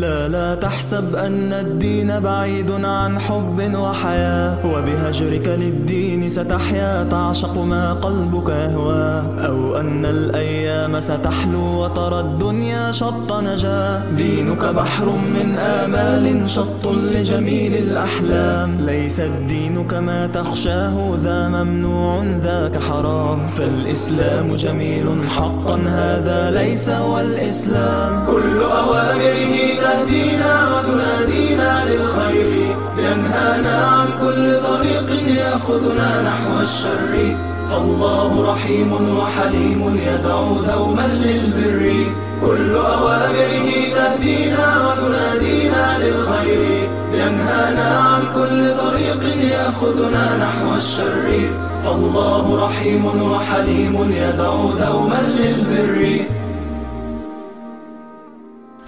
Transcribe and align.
لا 0.00 0.28
لا 0.28 0.54
تحسب 0.54 1.16
أن 1.16 1.52
الدين 1.52 2.20
بعيد 2.20 2.70
عن 2.84 3.18
حب 3.18 3.72
وحياة 3.74 4.56
وبهجرك 4.64 5.48
للدين 5.48 6.28
ستحيا 6.28 7.04
تعشق 7.10 7.58
ما 7.58 7.92
قلبك 7.92 8.48
يهوى. 8.48 9.22
أو 9.48 9.76
أن 9.80 10.04
الأيام 10.04 11.00
ستحلو 11.00 11.84
وترى 11.84 12.20
الدنيا 12.20 12.92
شط 12.92 13.32
نجاة 13.32 14.02
دينك 14.16 14.64
بحر 14.64 15.04
من 15.06 15.58
آمال 15.58 16.48
شط 16.48 16.86
لجميل 16.86 17.74
الأحلام. 17.74 18.76
ليس 18.80 19.20
الدين 19.20 19.88
كما 19.88 20.26
تخشاه 20.26 21.16
ذا 21.22 21.48
ممنوع 21.48 22.24
ذاك 22.42 22.78
حرام. 22.78 23.46
فالإسلام 23.46 24.54
جميل 24.54 25.06
حقا 25.36 25.78
هذا 25.86 26.50
ليس 26.50 26.88
هو 26.88 27.20
الإسلام 27.20 28.26
كل 28.26 28.60
أوامره 28.60 29.56
تهدينا 29.86 30.54
وتنادينا 30.72 31.84
للخير 31.88 32.76
ينهانا 32.98 33.76
عن 33.84 34.08
كل 34.20 34.60
طريق 34.68 35.08
يأخذنا 35.38 36.22
نحو 36.22 36.60
الشر. 36.60 37.36
فالله 37.70 38.52
رحيم 38.52 38.92
وحليم 39.18 40.00
يدعو 40.08 40.54
دوما 40.70 41.06
للبر. 41.24 41.82
كل 42.40 42.74
أوامره 42.74 43.68
تهدينا 43.94 44.66
وتنادينا 44.86 45.84
للخير 46.02 46.90
ينهانا 47.12 47.88
عن 48.08 48.22
كل 48.34 48.58
طريق 48.82 49.22
يأخذنا 49.52 50.24
نحو 50.36 50.76
الشر. 50.76 51.26
فالله 51.84 52.66
رحيم 52.66 53.04
وحليم 53.32 53.94
يدعو 54.22 54.62
دوما 54.70 55.20
للبر. 55.38 55.94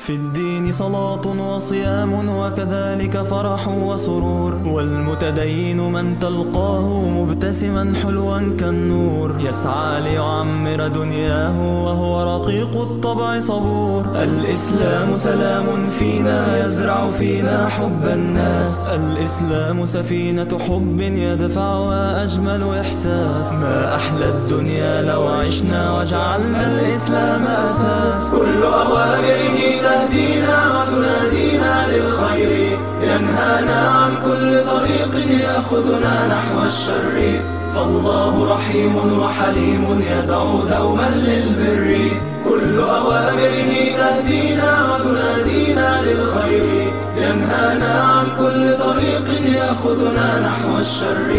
في 0.09 0.15
الدين 0.15 0.73
صلاة 0.73 1.55
وصيام 1.55 2.29
وكذلك 2.29 3.23
فرح 3.23 3.69
وسرور. 3.69 4.55
والمتدين 4.65 5.93
من 5.93 6.19
تلقاه 6.19 6.89
مبتسما 7.11 7.93
حلوا 8.03 8.39
كالنور. 8.61 9.35
يسعى 9.41 10.01
ليعمر 10.01 10.89
دنياه 10.89 11.85
وهو 11.85 12.37
رقيق 12.37 12.77
الطبع 12.77 13.41
صبور. 13.41 14.05
الإسلام 14.15 15.15
سلام 15.15 15.87
فينا 15.99 16.65
يزرع 16.65 17.09
فينا 17.09 17.69
حب 17.69 18.05
الناس. 18.05 18.89
الإسلام 18.89 19.87
سفينة 19.87 20.59
حب 20.69 21.01
يدفعها 21.01 22.25
أجمل 22.25 22.63
إحساس. 22.81 23.53
ما 23.53 23.95
أحلى 23.97 24.29
الدنيا 24.29 25.03
لو 25.03 25.27
عشنا 25.27 26.01
وجعلنا 26.01 26.67
الإسلام 26.67 27.43
أساس. 27.43 28.35
كل 28.35 28.63
أوامره 28.63 29.98
تهدينا 29.99 30.59
وتنادينا 30.75 31.87
للخير. 31.93 32.79
ينهانا 33.03 33.89
عن 33.89 34.13
كل 34.25 34.65
طريق 34.65 35.41
يأخذنا 35.43 36.15
نحو 36.27 36.67
الشر. 36.67 37.41
فالله 37.75 38.55
رحيم 38.55 38.97
وحليم 39.21 39.85
يدعو 40.11 40.63
دوما 40.63 41.11
للبر. 41.15 42.11
كل 42.49 42.79
أوامره 42.81 43.71
تهدينا 43.99 44.71
وتنادينا 44.89 45.89
للخير. 46.07 46.93
ينهانا 47.17 47.93
عن 48.01 48.27
كل 48.39 48.77
طريق 48.79 49.27
يأخذنا 49.57 50.41
نحو 50.41 50.79
الشر. 50.81 51.31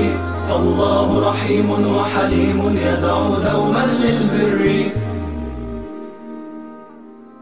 فالله 0.49 1.29
رحيم 1.29 1.69
وحليم 1.95 2.77
يدعو 2.77 3.35
دوما 3.35 3.85
للبر. 4.03 4.61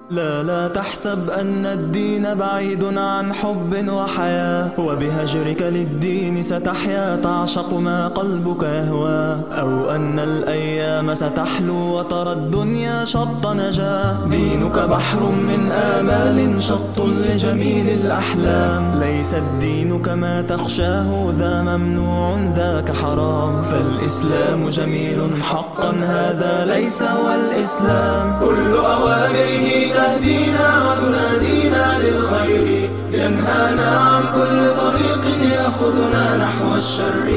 لا 0.10 0.44
لا 0.44 0.68
تحسب 0.68 1.30
أن 1.30 1.66
الدين 1.66 2.34
بعيد 2.34 2.98
عن 2.98 3.34
حب 3.34 3.90
وحياة 3.90 4.70
وبهجرك 4.78 5.62
للدين 5.62 6.44
ستحيا 6.44 7.16
تعشق 7.16 7.74
ما 7.74 8.08
قلبك 8.08 8.64
يهوى. 8.64 9.40
أو 9.60 9.90
أن 9.90 10.20
الأيام 10.20 11.14
ستحلو 11.14 12.00
وترى 12.00 12.34
الدنيا 12.34 13.06
شط 13.06 13.48
نجاة. 13.48 14.26
دينك 14.30 14.80
بحر 14.80 15.20
من 15.20 15.72
آمال 15.72 16.62
شط 16.62 17.00
لجميل 17.00 17.90
الأحلام. 17.90 19.00
ليس 19.00 19.34
الدين 19.34 20.02
كما 20.02 20.42
تخشاه 20.42 21.34
ذا 21.38 21.62
ممنوع 21.62 22.38
ذاك 22.56 22.92
حرام. 22.96 23.62
فالإسلام 23.62 24.70
جميل 24.70 25.44
حقا 25.44 25.90
هذا 25.90 26.66
ليس 26.66 27.02
هو 27.02 27.28
الإسلام 27.36 28.40
كل 28.40 28.72
أوامره 28.72 29.97
تهدينا 29.98 30.68
وتنادينا 30.86 31.86
للخير. 32.04 32.68
ينهانا 33.12 33.90
عن 34.00 34.24
كل 34.36 34.60
طريق 34.82 35.24
يأخذنا 35.54 36.38
نحو 36.38 36.76
الشر. 36.78 37.28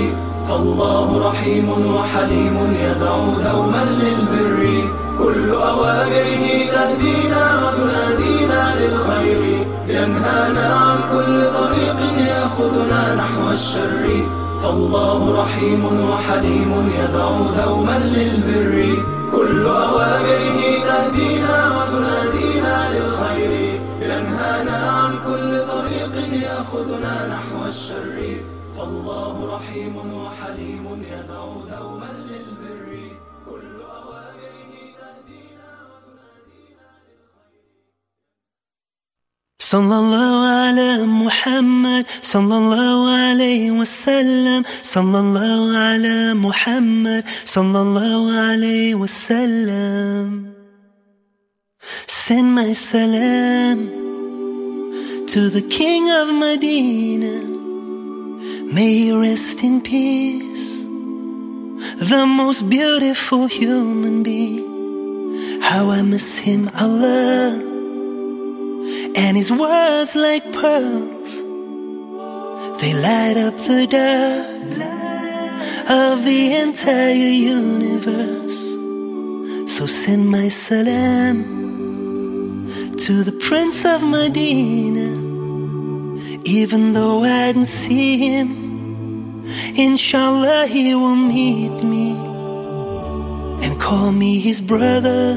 فالله 0.48 1.28
رحيم 1.28 1.68
وحليم 1.94 2.56
يدعو 2.86 3.26
دوما 3.48 3.84
للبر. 4.02 4.60
كل 5.18 5.50
أوامره 5.50 6.44
تهدينا 6.72 7.44
وتنادينا 7.62 8.62
للخير. 8.80 9.42
ينهانا 9.88 10.66
عن 10.74 10.98
كل 11.12 11.36
طريق 11.60 11.98
يأخذنا 12.28 13.14
نحو 13.14 13.50
الشر. 13.52 14.04
فالله 14.62 15.42
رحيم 15.42 15.84
وحليم 15.84 16.72
يدعو 17.00 17.38
دوما 17.60 17.98
للبر. 17.98 18.74
كل 19.32 19.66
أوامره 19.66 20.60
تهدينا 20.88 21.56
وتنادينا 21.76 22.49
طريق 26.60 26.70
يأخذنا 26.70 27.28
نحو 27.28 27.68
الشر. 27.68 28.44
فالله 28.76 29.56
رحيم 29.56 29.96
وحليم 29.96 31.02
يدعو 31.12 31.60
دوما 31.60 32.12
للبر. 32.30 32.88
كل 33.46 33.80
أوامره 33.80 34.72
تهدينا 34.98 35.72
صلى 39.58 39.96
الله 39.98 40.46
على 40.46 41.06
محمد 41.06 42.06
صلى 42.22 42.56
الله 42.56 43.10
عليه 43.10 43.70
وسلم. 43.70 44.62
صلى 44.82 45.18
الله 45.20 45.76
على 45.76 46.34
محمد 46.34 47.24
صلى 47.44 47.80
الله 47.80 48.32
عليه 48.32 48.94
وسلم. 48.94 50.50
Send 52.06 52.54
my 52.54 52.72
salam. 52.74 54.09
To 55.30 55.48
the 55.48 55.62
King 55.62 56.10
of 56.10 56.26
Medina. 56.34 57.36
May 58.74 58.94
he 58.94 59.12
rest 59.12 59.62
in 59.62 59.80
peace. 59.80 60.82
The 62.00 62.26
most 62.26 62.68
beautiful 62.68 63.46
human 63.46 64.24
being. 64.24 65.60
How 65.62 65.90
I 65.90 66.02
miss 66.02 66.36
him, 66.36 66.68
Allah. 66.80 67.54
And 69.14 69.36
his 69.36 69.52
words 69.52 70.16
like 70.16 70.52
pearls. 70.52 71.44
They 72.80 72.92
light 72.92 73.36
up 73.36 73.56
the 73.70 73.86
dark 73.86 74.80
of 75.88 76.24
the 76.24 76.56
entire 76.56 77.14
universe. 77.54 78.60
So 79.76 79.86
send 79.86 80.28
my 80.28 80.48
salam 80.48 81.60
to 82.98 83.22
the 83.22 83.32
Prince 83.32 83.84
of 83.84 84.02
Medina. 84.02 85.19
Even 86.44 86.92
though 86.94 87.22
I 87.22 87.52
didn't 87.52 87.66
see 87.66 88.16
him, 88.18 89.44
inshallah 89.76 90.66
he 90.66 90.94
will 90.94 91.16
meet 91.16 91.82
me 91.82 92.12
and 93.64 93.78
call 93.80 94.10
me 94.12 94.40
his 94.40 94.60
brother. 94.60 95.36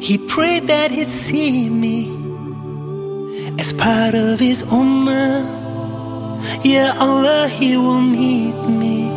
He 0.00 0.18
prayed 0.18 0.66
that 0.68 0.90
he'd 0.90 1.08
see 1.08 1.68
me 1.68 2.08
as 3.58 3.72
part 3.72 4.14
of 4.14 4.40
his 4.40 4.62
ummah. 4.64 5.42
Yeah, 6.64 6.94
Allah, 6.98 7.48
he 7.48 7.76
will 7.76 8.00
meet 8.00 8.56
me. 8.68 9.08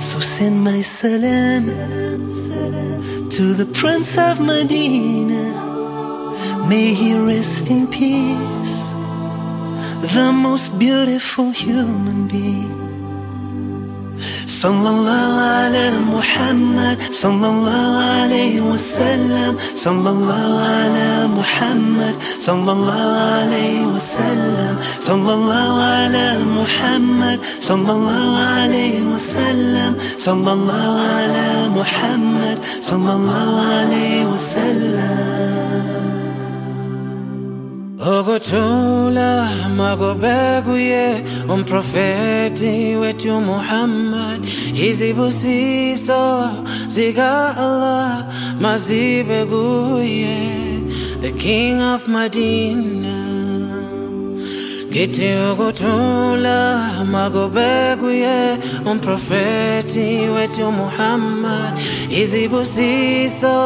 So 0.00 0.20
send 0.20 0.62
my 0.64 0.80
salam 0.82 1.64
to 3.30 3.54
the 3.54 3.66
Prince 3.72 4.18
of 4.18 4.40
Medina. 4.40 5.70
May 6.68 6.94
he 6.94 7.14
rest 7.14 7.68
in 7.68 7.86
peace, 7.86 8.81
the 10.02 10.32
most 10.32 10.76
beautiful 10.78 11.50
human 11.50 12.26
being. 12.26 12.82
Sallallahu 14.62 15.42
ala 15.62 15.86
Muhammad, 16.00 16.98
sallallahu 16.98 18.02
alayhi 18.22 18.58
wasallam, 18.58 19.54
sallallahu 19.58 20.58
ala 20.74 21.28
Muhammad, 21.28 22.14
sallallahu 22.18 23.46
alayhi 23.46 23.86
wasallam, 23.94 24.74
sallallahu 25.06 25.82
ala 25.94 26.26
Muhammad, 26.58 27.38
sallallahu 27.68 28.42
alayhi 28.58 29.06
ala 31.14 31.70
Muhammad, 31.70 32.58
sallallahu 32.62 33.54
alayhi 33.78 34.26
wasallam. 34.26 35.61
Ogotola 38.04 39.48
magobeguye 39.76 41.22
umprofeti 41.48 42.96
wetu 42.96 43.40
Muhammad. 43.40 44.40
Izibusiso 44.74 46.50
ziga 46.88 47.54
Allah 47.56 48.26
mazibeguye 48.60 50.36
the 51.20 51.30
king 51.38 51.80
of 51.80 52.08
Medina 52.08 53.11
Kiti 54.92 55.28
ogotola 55.50 56.58
magobeguye 57.12 58.58
umprofeti 58.90 60.28
wetu 60.34 60.72
Muhammad. 60.72 61.72
Izibusiso 62.10 63.56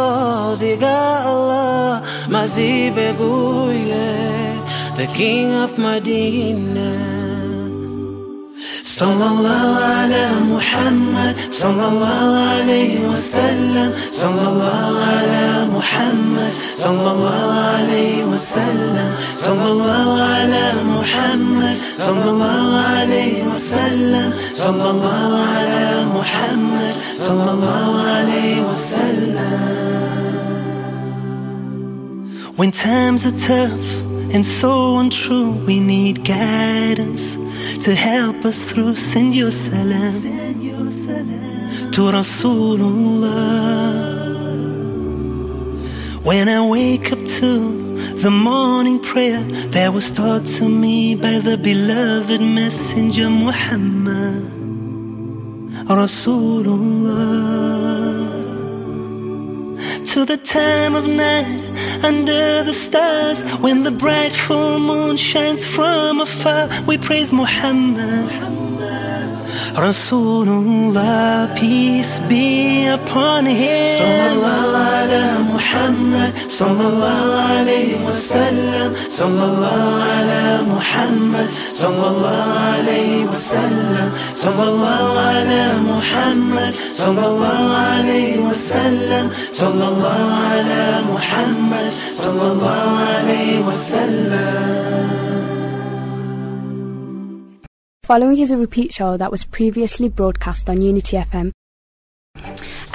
ziga 0.55 1.19
Allah 1.27 2.03
mazibeguye 2.29 4.07
the 4.97 5.07
king 5.15 5.53
of 5.53 5.77
Medina 5.79 7.26
صلى 8.97 9.27
الله 9.27 9.77
على 9.77 10.27
محمد 10.53 11.37
صلى 11.51 11.89
الله 11.89 12.39
عليه 12.53 13.09
وسلم 13.09 13.93
صلى 14.11 14.49
الله 14.49 14.91
على 15.13 15.69
محمد 15.77 16.53
صلى 16.85 17.11
الله 17.13 17.53
عليه 17.77 18.25
وسلم 18.25 19.09
صلى 19.37 19.67
الله 19.73 20.23
على 20.23 20.67
محمد 20.97 21.77
صلى 21.97 22.31
الله 22.31 22.79
عليه 22.79 23.45
وسلم 23.53 24.33
صلى 24.65 24.91
الله 24.91 25.31
على 25.57 25.89
محمد 26.17 26.95
صلى 27.19 27.51
الله 27.53 27.91
عليه 28.01 28.55
وسلم. 28.65 29.61
When 32.57 32.71
times 32.73 33.27
are 33.29 33.37
tough 33.37 34.06
and 34.35 34.45
so 34.45 34.99
untrue, 34.99 35.51
we 35.67 35.81
need 35.81 36.25
guidance 36.25 37.37
to 37.85 37.95
help 37.95 38.45
us 38.45 38.63
through. 38.63 38.97
Send 38.97 39.35
your 39.35 39.51
salam 39.51 40.13
to 41.93 42.01
Rasulullah. 42.19 43.35
When 46.23 46.49
I 46.49 46.67
wake 46.67 47.13
up 47.13 47.25
to 47.41 47.87
the 48.17 48.31
morning 48.31 48.99
prayer 48.99 49.43
that 49.75 49.93
was 49.93 50.11
taught 50.17 50.45
to 50.59 50.69
me 50.69 51.15
by 51.15 51.39
the 51.39 51.57
beloved 51.57 52.41
messenger 52.41 53.31
Muhammad 53.31 54.57
Rasulullah. 55.87 57.47
To 60.17 60.25
the 60.25 60.39
time 60.39 60.95
of 60.95 61.07
night 61.07 61.61
under 62.03 62.63
the 62.63 62.73
stars 62.73 63.43
when 63.61 63.83
the 63.83 63.91
bright 63.91 64.33
full 64.33 64.79
moon 64.79 65.19
shines 65.19 65.63
from 65.63 66.23
afar. 66.23 66.71
We 66.87 66.97
praise 66.97 67.35
Muhammad 67.35 68.56
Rasulullah 69.75 71.51
peace 71.59 72.21
be 72.29 72.87
upon 72.87 73.47
him 73.47 73.83
Sallallahu 73.99 74.79
ala 74.79 75.25
Muhammad 75.43 76.33
Sallallahu 76.47 77.35
alayhi 77.51 77.99
wa 78.07 78.11
sallam 78.15 78.91
Sallallahu 78.95 80.07
ala 80.15 80.63
Muhammad 80.71 81.49
Sallallahu 81.51 82.79
alayhi 82.79 83.27
wa 83.27 83.35
sallam 83.35 84.09
Sallallahu 84.39 85.19
ala 85.35 85.63
Muhammad 85.83 86.73
Sallallahu 86.75 87.75
alayhi 87.99 88.39
wa 88.39 88.55
sallam 88.55 89.27
Sallallahu 89.51 90.41
ala 90.55 91.03
Muhammad 91.11 91.91
Sallallahu 92.15 93.03
alayhi 93.19 93.65
wa 93.67 93.73
sallam 93.75 95.26
Following 98.07 98.39
is 98.39 98.53
a 98.53 98.57
repeat 98.57 98.95
show 98.95 99.17
that 99.17 99.33
was 99.33 99.45
previously 99.45 100.09
broadcast 100.09 100.71
on 100.71 100.81
Unity 100.81 101.17
FM. 101.17 101.51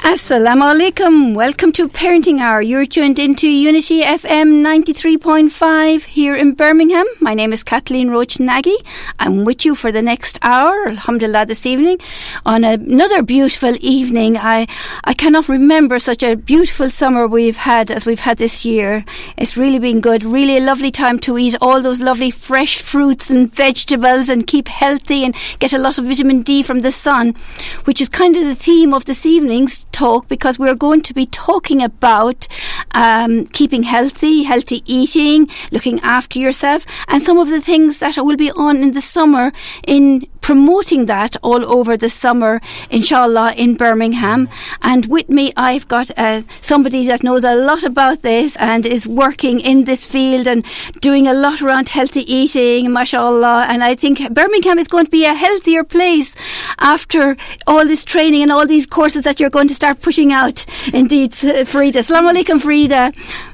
Assalamu 0.02 0.64
alaikum. 0.74 1.32
Welcome 1.36 1.70
to 1.72 1.88
Parenting 1.88 2.40
Hour. 2.40 2.60
You're 2.60 2.84
tuned 2.84 3.20
into 3.20 3.48
Unity 3.48 4.02
FM 4.02 4.60
93.5 4.60 6.04
here 6.06 6.34
in 6.34 6.54
Birmingham. 6.54 7.06
My 7.20 7.34
name 7.34 7.52
is 7.52 7.62
Kathleen 7.62 8.10
Roach 8.10 8.40
Nagy. 8.40 8.74
I'm 9.20 9.44
with 9.44 9.64
you 9.64 9.76
for 9.76 9.92
the 9.92 10.02
next 10.02 10.40
hour, 10.42 10.88
alhamdulillah, 10.88 11.46
this 11.46 11.64
evening 11.64 11.98
on 12.44 12.64
another 12.64 13.22
beautiful 13.22 13.76
evening. 13.80 14.36
I, 14.36 14.66
I 15.04 15.14
cannot 15.14 15.48
remember 15.48 16.00
such 16.00 16.24
a 16.24 16.34
beautiful 16.34 16.90
summer 16.90 17.28
we've 17.28 17.58
had 17.58 17.92
as 17.92 18.04
we've 18.04 18.20
had 18.20 18.38
this 18.38 18.64
year. 18.64 19.04
It's 19.36 19.56
really 19.56 19.78
been 19.78 20.00
good. 20.00 20.24
Really 20.24 20.56
a 20.56 20.60
lovely 20.60 20.90
time 20.90 21.20
to 21.20 21.38
eat 21.38 21.54
all 21.60 21.80
those 21.80 22.00
lovely 22.00 22.32
fresh 22.32 22.82
fruits 22.82 23.30
and 23.30 23.54
vegetables 23.54 24.28
and 24.28 24.48
keep 24.48 24.66
healthy 24.66 25.24
and 25.24 25.36
get 25.60 25.72
a 25.72 25.78
lot 25.78 25.96
of 25.96 26.06
vitamin 26.06 26.42
D 26.42 26.64
from 26.64 26.80
the 26.80 26.90
sun, 26.90 27.36
which 27.84 28.00
is 28.00 28.08
kind 28.08 28.34
of 28.36 28.44
the 28.44 28.56
theme 28.56 28.92
of 28.92 29.04
this 29.04 29.24
evening's 29.24 29.86
talk 29.92 30.28
because 30.28 30.58
we're 30.58 30.74
going 30.74 31.02
to 31.02 31.14
be 31.14 31.26
talking 31.26 31.82
about 31.82 32.48
um, 32.94 33.44
keeping 33.46 33.84
healthy, 33.84 34.42
healthy 34.42 34.82
eating, 34.86 35.48
looking 35.70 36.00
after 36.00 36.38
yourself, 36.38 36.84
and 37.08 37.22
some 37.22 37.38
of 37.38 37.48
the 37.48 37.60
things 37.60 37.98
that 37.98 38.18
I 38.18 38.22
will 38.22 38.36
be 38.36 38.50
on 38.52 38.78
in 38.78 38.92
the 38.92 39.00
summer 39.00 39.52
in 39.86 40.26
promoting 40.42 41.06
that 41.06 41.36
all 41.42 41.64
over 41.64 41.96
the 41.96 42.10
summer, 42.10 42.60
inshallah, 42.90 43.54
in 43.56 43.74
Birmingham. 43.76 44.48
And 44.82 45.06
with 45.06 45.28
me, 45.28 45.52
I've 45.56 45.88
got 45.88 46.10
uh, 46.18 46.42
somebody 46.60 47.06
that 47.06 47.22
knows 47.22 47.44
a 47.44 47.54
lot 47.54 47.84
about 47.84 48.22
this 48.22 48.56
and 48.56 48.84
is 48.84 49.06
working 49.06 49.60
in 49.60 49.84
this 49.84 50.04
field 50.04 50.46
and 50.46 50.66
doing 51.00 51.26
a 51.26 51.32
lot 51.32 51.62
around 51.62 51.90
healthy 51.90 52.30
eating, 52.30 52.92
mashallah. 52.92 53.66
And 53.68 53.82
I 53.82 53.94
think 53.94 54.34
Birmingham 54.34 54.78
is 54.78 54.88
going 54.88 55.06
to 55.06 55.10
be 55.10 55.24
a 55.24 55.34
healthier 55.34 55.84
place 55.84 56.34
after 56.78 57.36
all 57.66 57.86
this 57.86 58.04
training 58.04 58.42
and 58.42 58.52
all 58.52 58.66
these 58.66 58.86
courses 58.86 59.24
that 59.24 59.38
you're 59.38 59.50
going 59.50 59.68
to 59.68 59.74
start 59.82 60.00
pushing 60.00 60.32
out. 60.32 60.64
Indeed, 60.94 61.32
Farida. 61.70 61.98
Assalamu 62.02 62.30
alaikum, 62.32 62.60
Farida. 62.64 63.00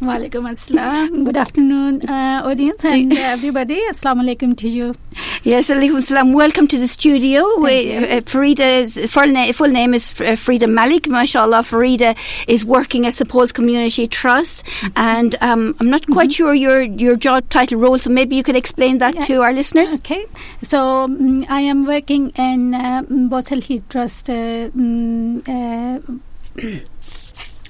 Wa 0.03 0.17
alaikum 0.19 0.49
assalam. 0.51 1.25
Good 1.25 1.39
afternoon, 1.39 2.03
uh, 2.07 2.43
audience 2.45 2.85
and 2.85 3.15
everybody. 3.15 3.81
Assalamu 3.93 4.25
alaikum 4.25 4.55
to 4.59 4.69
you. 4.69 4.95
Yes, 5.43 5.71
alaikum 5.71 6.03
salam. 6.03 6.35
Welcome 6.35 6.69
to 6.69 6.79
the 6.79 6.87
studio. 6.87 7.47
We, 7.63 7.97
uh, 7.97 8.21
Farida's 8.33 8.99
full, 9.11 9.29
na- 9.29 9.53
full 9.53 9.69
name 9.69 9.95
is 9.95 10.11
uh, 10.21 10.37
Farida 10.43 10.71
Malik. 10.71 11.05
MashaAllah, 11.05 11.63
Farida 11.71 12.15
is 12.47 12.63
working 12.63 13.07
at 13.07 13.15
Suppose 13.15 13.51
Community 13.51 14.07
Trust, 14.07 14.67
mm-hmm. 14.67 14.99
and 14.99 15.35
um, 15.41 15.75
I'm 15.81 15.89
not 15.89 16.07
quite 16.09 16.29
mm-hmm. 16.29 16.45
sure 16.45 16.55
your 16.55 16.83
your 16.83 17.17
job 17.17 17.49
title 17.49 17.81
role. 17.81 17.97
So 17.97 18.11
maybe 18.11 18.37
you 18.37 18.43
could 18.43 18.61
explain 18.65 18.99
that 18.99 19.15
yeah. 19.15 19.23
to 19.31 19.41
our 19.41 19.55
listeners. 19.55 19.95
Okay, 20.01 20.27
so 20.63 20.85
um, 21.05 21.47
I 21.49 21.63
am 21.63 21.87
working 21.87 22.31
in 22.37 22.75
uh, 22.75 23.03
Bosel 23.35 23.63
Heat 23.63 23.89
Trust. 23.89 24.29
Um, 24.29 26.18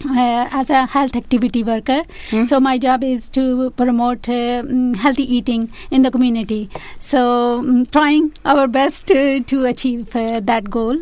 uh, 0.07 0.49
as 0.51 0.71
a 0.71 0.87
health 0.87 1.17
activity 1.17 1.63
worker. 1.63 2.03
Mm. 2.31 2.47
So 2.47 2.61
my 2.61 2.79
job 2.79 3.03
is 3.03 3.29
to 3.31 3.71
promote 3.71 4.29
uh, 4.29 4.63
healthy 4.99 5.23
eating 5.23 5.73
in 5.91 6.03
the 6.03 6.11
community. 6.11 6.71
So 7.01 7.59
um, 7.59 7.87
trying 7.87 8.33
our 8.45 8.67
best 8.67 9.07
to, 9.09 9.41
to 9.41 9.65
achieve 9.67 10.15
uh, 10.15 10.41
that 10.41 10.71
goal 10.71 10.97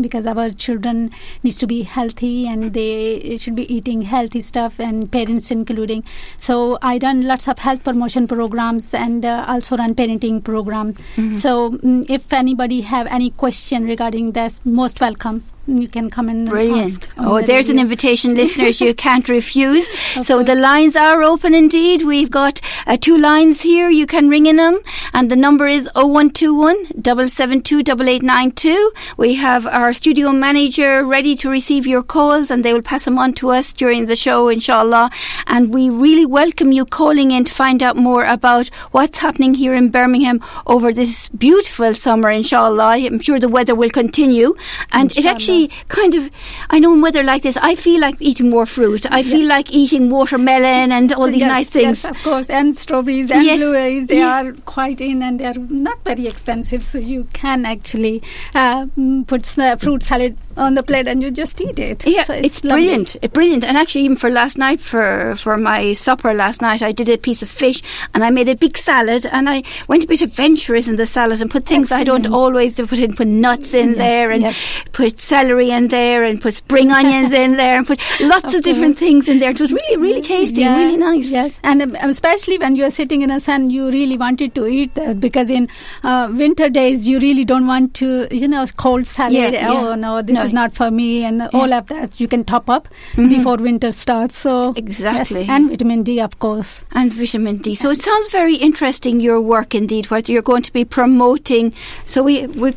because 0.00 0.26
our 0.26 0.50
children 0.50 1.10
needs 1.42 1.58
to 1.58 1.66
be 1.66 1.82
healthy 1.82 2.46
and 2.46 2.72
they 2.72 3.36
should 3.38 3.54
be 3.54 3.72
eating 3.72 4.02
healthy 4.02 4.42
stuff 4.42 4.78
and 4.78 5.10
parents 5.10 5.50
including. 5.50 6.04
So 6.38 6.78
I 6.82 6.98
run 7.02 7.26
lots 7.26 7.48
of 7.48 7.58
health 7.58 7.84
promotion 7.84 8.26
programs 8.26 8.94
and 8.94 9.24
also 9.24 9.76
run 9.76 9.94
parenting 9.94 10.42
program. 10.42 10.94
Mm-hmm. 10.94 11.38
So 11.38 11.78
um, 11.82 12.04
if 12.08 12.32
anybody 12.32 12.80
have 12.82 13.06
any 13.06 13.30
question 13.30 13.84
regarding 13.84 14.32
this, 14.32 14.60
most 14.64 15.00
welcome 15.00 15.44
you 15.66 15.88
can 15.88 16.10
come 16.10 16.28
in. 16.28 16.44
Brilliant. 16.44 17.08
Oh, 17.18 17.40
the 17.40 17.46
there's 17.46 17.68
an 17.68 17.78
invitation, 17.78 18.34
listeners, 18.34 18.80
you 18.80 18.94
can't 18.94 19.28
refuse. 19.40 19.88
so 20.24 20.42
the 20.42 20.54
lines 20.54 20.96
are 20.96 21.22
open 21.22 21.54
indeed. 21.54 22.02
We've 22.02 22.30
got 22.30 22.60
uh, 22.86 22.96
two 22.96 23.18
lines 23.18 23.62
here. 23.62 23.90
You 23.90 24.06
can 24.06 24.28
ring 24.28 24.46
in 24.46 24.56
them, 24.56 24.78
and 25.12 25.30
the 25.30 25.36
number 25.36 25.66
is 25.66 25.90
0121 25.94 27.02
772 27.28 28.92
We 29.16 29.34
have 29.34 29.66
our 29.66 29.92
studio 29.92 30.32
manager 30.32 31.04
ready 31.04 31.34
to 31.36 31.50
receive 31.50 31.86
your 31.86 32.02
calls, 32.02 32.50
and 32.50 32.64
they 32.64 32.72
will 32.72 32.82
pass 32.82 33.04
them 33.04 33.18
on 33.18 33.32
to 33.34 33.50
us 33.50 33.72
during 33.72 34.06
the 34.06 34.16
show, 34.16 34.48
inshallah. 34.48 35.10
And 35.46 35.74
we 35.74 35.90
really 35.90 36.26
welcome 36.26 36.72
you 36.72 36.84
calling 36.84 37.30
in 37.30 37.44
to 37.44 37.52
find 37.52 37.82
out 37.82 37.96
more 37.96 38.24
about 38.24 38.68
what's 38.92 39.18
happening 39.18 39.54
here 39.54 39.74
in 39.74 39.90
Birmingham 39.90 40.40
over 40.66 40.92
this 40.92 41.28
beautiful 41.30 41.92
summer, 41.94 42.30
inshallah. 42.30 42.96
I'm 42.96 43.20
sure 43.20 43.38
the 43.38 43.48
weather 43.48 43.74
will 43.74 43.90
continue. 43.90 44.54
And 44.92 45.10
inshallah. 45.10 45.28
it 45.28 45.34
actually 45.34 45.55
really 45.56 45.70
kind 45.88 46.14
of. 46.14 46.30
I 46.70 46.78
know 46.78 46.92
in 46.94 47.00
weather 47.00 47.22
like 47.22 47.42
this, 47.42 47.56
I 47.56 47.74
feel 47.74 48.00
like 48.00 48.16
eating 48.20 48.50
more 48.50 48.66
fruit. 48.66 49.06
I 49.10 49.22
feel 49.22 49.46
like 49.46 49.72
eating 49.72 50.10
watermelon 50.10 50.92
and 50.92 51.12
all 51.12 51.26
these 51.26 51.40
yes, 51.40 51.48
nice 51.50 51.70
things. 51.70 52.04
Yes, 52.04 52.10
of 52.10 52.22
course, 52.22 52.50
and 52.50 52.76
strawberries 52.76 53.30
and 53.30 53.44
Yes, 53.44 53.60
blueberries. 53.60 54.06
They 54.06 54.18
yeah. 54.18 54.42
are 54.42 54.52
quite 54.66 55.00
in, 55.00 55.22
and 55.22 55.40
they 55.40 55.46
are 55.46 55.54
not 55.54 55.98
very 56.04 56.26
expensive. 56.26 56.82
So 56.84 56.98
you 56.98 57.26
can 57.32 57.64
actually 57.66 58.22
uh, 58.54 58.86
put 59.26 59.42
s- 59.46 59.80
fruit 59.80 60.02
salad 60.02 60.36
on 60.56 60.74
the 60.74 60.82
plate, 60.82 61.06
and 61.06 61.22
you 61.22 61.30
just 61.30 61.60
eat 61.60 61.78
it. 61.78 62.06
Yeah, 62.06 62.24
So 62.24 62.34
it's, 62.34 62.64
lovely. 62.64 62.84
brilliant. 62.86 63.16
It's 63.22 63.32
brilliant. 63.32 63.64
And 63.64 63.76
actually, 63.76 64.04
even 64.04 64.16
for 64.16 64.30
last 64.30 64.58
night, 64.58 64.80
for 64.80 65.34
for 65.36 65.56
my 65.56 65.92
supper 65.92 66.32
last 66.34 66.62
night, 66.62 66.82
I 66.82 66.92
did 66.92 67.08
a 67.08 67.16
piece 67.18 67.42
of 67.42 67.48
fish 67.50 67.82
and 68.14 68.24
I 68.24 68.30
made 68.30 68.48
a 68.48 68.56
big 68.56 68.76
salad. 68.78 69.26
And 69.26 69.48
I 69.48 69.62
went 69.88 70.04
a 70.04 70.06
bit 70.06 70.22
adventurous 70.22 70.88
in 70.88 70.96
the 70.96 71.06
salad 71.06 71.40
and 71.42 71.50
put 71.50 71.64
things 71.66 71.92
I 71.92 72.04
don't 72.04 72.26
always 72.26 72.72
do. 72.74 72.86
Put 72.86 72.98
in, 72.98 73.14
put 73.14 73.26
nuts 73.26 73.74
in 73.74 73.88
Yes, 73.90 73.96
there 73.98 74.30
and 74.30 74.54
put 74.92 75.20
celery 75.20 75.45
in 75.50 75.88
there 75.88 76.24
and 76.24 76.40
put 76.40 76.54
spring 76.54 76.90
onions 76.90 77.32
in 77.32 77.56
there 77.62 77.76
and 77.78 77.86
put 77.86 78.00
lots 78.20 78.52
of, 78.52 78.58
Of 78.58 78.62
different 78.64 78.96
things 78.98 79.28
in 79.28 79.38
there. 79.38 79.50
It 79.50 79.60
was 79.60 79.72
really, 79.72 79.96
really 79.96 80.20
tasty 80.20 80.62
and 80.62 80.70
Yeah, 80.80 80.84
really 80.84 80.96
nice. 80.96 81.30
Yes, 81.32 81.58
and 81.62 81.82
um, 81.82 81.94
especially 82.10 82.58
when 82.58 82.76
you're 82.76 82.90
sitting 82.90 83.22
in 83.22 83.30
a 83.30 83.40
sun, 83.40 83.70
you 83.70 83.90
really 83.90 84.16
wanted 84.16 84.54
to 84.56 84.66
eat 84.66 84.94
that 84.94 85.20
because 85.20 85.50
in 85.50 85.68
uh, 86.04 86.28
winter 86.32 86.68
days 86.68 87.08
you 87.08 87.18
really 87.20 87.44
don't 87.44 87.66
want 87.66 87.94
to, 87.94 88.26
you 88.30 88.48
know, 88.48 88.66
cold 88.76 89.06
salad. 89.06 89.54
Yeah. 89.54 89.70
Oh 89.70 89.94
no, 89.94 90.22
this 90.22 90.34
No. 90.36 90.44
is 90.44 90.52
not 90.52 90.74
for 90.74 90.90
me, 90.90 91.24
and 91.24 91.42
all 91.52 91.72
of 91.72 91.86
that 91.88 92.20
you 92.20 92.28
can 92.28 92.44
top 92.44 92.68
up 92.68 92.88
before 93.16 93.56
winter 93.56 93.92
starts. 93.92 94.36
So 94.36 94.72
Exactly. 94.76 95.40
yes, 95.40 95.48
and 95.50 95.70
vitamin 95.70 96.02
D, 96.02 96.20
of 96.20 96.38
course. 96.38 96.84
and 96.92 97.12
vitamin 97.12 97.58
D. 97.58 97.74
So 97.74 97.90
it 97.90 98.00
sounds 98.02 98.28
very 98.30 98.56
interesting. 98.56 99.20
Your 99.20 99.40
work, 99.40 99.74
indeed, 99.74 100.10
what 100.10 100.28
you're 100.28 100.42
going 100.42 100.62
to 100.62 100.72
be 100.72 100.84
promoting. 100.84 101.72
So 102.04 102.22
we 102.22 102.46
we've 102.46 102.76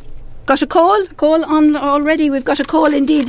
got 0.50 0.62
a 0.62 0.66
call, 0.66 1.06
call 1.16 1.44
on 1.44 1.76
already. 1.76 2.28
We've 2.28 2.44
got 2.44 2.58
a 2.58 2.64
call, 2.64 2.92
indeed, 2.92 3.28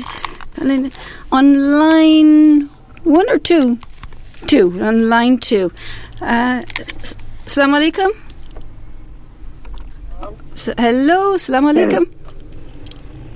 on 1.32 1.80
line 1.80 2.64
one 3.04 3.30
or 3.30 3.38
two, 3.38 3.78
two 4.48 4.82
on 4.82 5.08
line 5.08 5.38
two. 5.38 5.72
Uh, 6.20 6.62
Assalamu 7.46 7.78
alaikum. 7.80 8.10
Hello, 10.80 11.36
Assalamu 11.36 11.70
alaikum. 11.74 12.10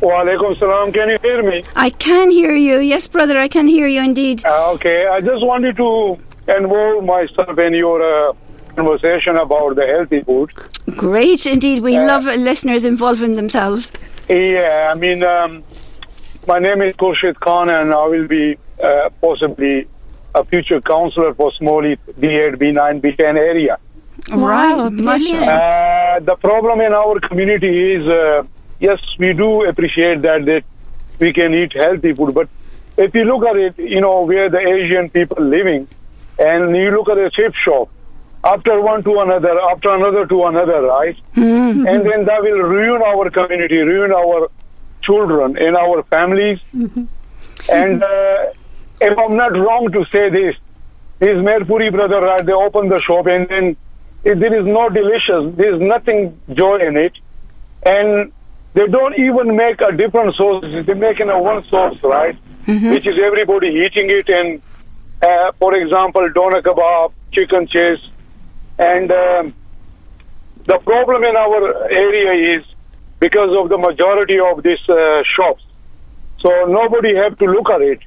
Walaikum 0.01 0.58
salam. 0.58 0.92
Can 0.92 1.10
you 1.10 1.20
hear 1.22 1.44
me? 1.44 1.63
I 1.75 1.92
can 1.92 2.32
hear 2.32 2.56
you. 2.56 2.80
Yes, 2.80 3.08
brother, 3.08 3.38
I 3.38 3.48
can 3.48 3.68
hear 3.68 3.88
you 3.88 4.01
indeed. 4.01 4.44
Uh, 4.46 4.72
okay. 4.72 5.06
I 5.06 5.22
just 5.22 5.46
wanted 5.46 5.77
to 5.77 6.18
involve 6.48 7.04
myself 7.04 7.60
in 7.60 7.75
your 7.75 8.01
uh, 8.01 8.34
conversation 8.75 9.38
about 9.38 9.75
the 9.75 9.86
healthy 9.86 10.22
food. 10.22 10.51
Great, 10.98 11.46
indeed. 11.46 11.82
We 11.82 11.98
love 11.98 12.25
listeners 12.25 12.86
involving 12.86 13.34
themselves. 13.34 13.91
Yeah, 14.29 14.91
I 14.94 14.98
mean, 14.98 15.24
um, 15.24 15.63
my 16.48 16.60
name 16.60 16.82
is 16.82 16.94
Khurshid 16.94 17.39
Khan, 17.39 17.70
and 17.72 17.94
I 17.94 18.05
will 18.08 18.27
be 18.27 18.58
uh, 18.84 19.10
possibly 19.22 19.88
a 20.34 20.44
future 20.44 20.82
counselor 20.82 21.34
for 21.34 21.51
Small 21.53 21.84
Heath 21.84 22.00
B8, 22.20 22.55
B9, 22.55 23.01
B10 23.01 23.38
area. 23.38 23.77
right, 24.29 24.75
Wow, 24.75 24.89
mashallah. 24.89 25.46
Uh, 25.46 26.20
the 26.20 26.36
problem 26.36 26.82
in 26.82 26.94
our 26.94 27.20
community 27.20 27.94
is, 27.94 28.08
uh, 28.10 28.44
yes, 28.79 29.00
we 29.17 29.34
do 29.34 29.63
appreciate 29.65 30.22
that 30.24 30.46
that 30.46 30.63
we 31.20 31.32
can 31.32 31.53
eat 31.53 31.72
healthy 31.74 32.12
food, 32.13 32.34
but 32.34 32.50
if 32.98 33.13
you 33.13 33.24
look 33.24 33.46
at 33.46 33.55
it, 33.55 33.77
you 33.77 34.01
know, 34.01 34.24
where 34.24 34.50
the 34.50 34.60
Asian 34.60 35.10
people 35.10 35.44
living, 35.44 35.88
and 36.39 36.75
you 36.75 36.91
look 36.91 37.10
at 37.10 37.17
a 37.17 37.29
chip 37.29 37.53
shop, 37.53 37.89
after 38.46 38.80
one 38.82 39.04
to 39.04 39.20
another, 39.20 39.60
after 39.72 39.90
another 39.94 40.25
to 40.28 40.46
another, 40.46 40.82
right? 40.84 41.18
And 41.36 42.06
then 42.10 42.25
that 42.25 42.42
will 42.42 42.62
ruin 42.62 43.02
our 43.02 43.30
community, 43.30 43.78
ruin 43.78 44.12
our 44.12 44.50
children 45.02 45.58
and 45.58 45.75
our 45.75 46.04
families. 46.04 46.60
And 47.70 48.04
uh, 48.04 48.54
if 49.02 49.18
I'm 49.18 49.36
not 49.36 49.58
wrong 49.58 49.92
to 49.92 50.06
say 50.12 50.30
this, 50.30 50.56
his 51.20 51.38
Mirpuri 51.38 51.92
brother, 51.92 52.22
right, 52.22 52.46
they 52.46 52.52
opened 52.54 52.92
the 52.92 53.02
shop 53.02 53.25
and 53.28 53.48
then 53.50 53.75
it, 54.24 54.40
there 54.40 54.54
is 54.60 54.66
no 54.66 54.90
delicious, 54.90 55.56
there 55.56 55.74
is 55.75 55.82
nothing 55.82 56.40
joy 56.54 56.78
in 56.88 56.98
it. 56.98 57.14
And 57.86 58.32
they 58.74 58.88
don't 58.88 59.18
even 59.18 59.56
make 59.56 59.80
a 59.82 59.92
different 59.96 60.36
sauce. 60.36 60.64
They 60.86 60.94
make 60.94 61.20
in 61.20 61.30
a 61.30 61.42
one 61.42 61.64
sauce, 61.70 61.98
right? 62.04 62.38
Which 62.94 63.08
is 63.08 63.16
everybody 63.24 63.68
eating 63.70 64.10
it. 64.10 64.28
And 64.30 64.62
uh, 65.22 65.52
for 65.60 65.74
example, 65.75 66.28
doner 66.34 66.62
kebab, 66.62 67.12
chicken 67.32 67.68
chase. 67.68 68.00
And 68.77 69.12
um, 69.12 69.53
the 70.65 70.77
problem 70.79 71.24
in 71.24 71.36
our 71.36 71.89
area 71.89 72.58
is 72.60 72.65
because 73.20 73.55
of 73.58 73.70
the 73.70 73.77
majority 73.77 74.39
of 74.39 74.62
these 74.63 74.88
uh, 74.89 75.24
shops. 75.36 75.63
So 76.39 76.50
nobody 76.67 77.15
have 77.15 77.38
to 77.39 77.46
look 77.46 77.70
at 77.70 77.82
it, 77.82 78.00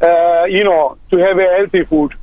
uh, 0.00 0.44
you 0.44 0.64
know, 0.64 0.96
to 1.10 1.18
have 1.18 1.38
a 1.38 1.44
healthy 1.56 1.84
food. 1.84 2.14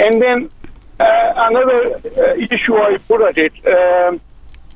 And 0.00 0.20
then 0.20 0.50
uh, 0.98 1.32
another 1.36 1.96
uh, 1.96 2.34
issue 2.36 2.74
I 2.76 2.96
put 2.98 3.20
at 3.22 3.36
it, 3.38 3.52
um, 3.66 4.20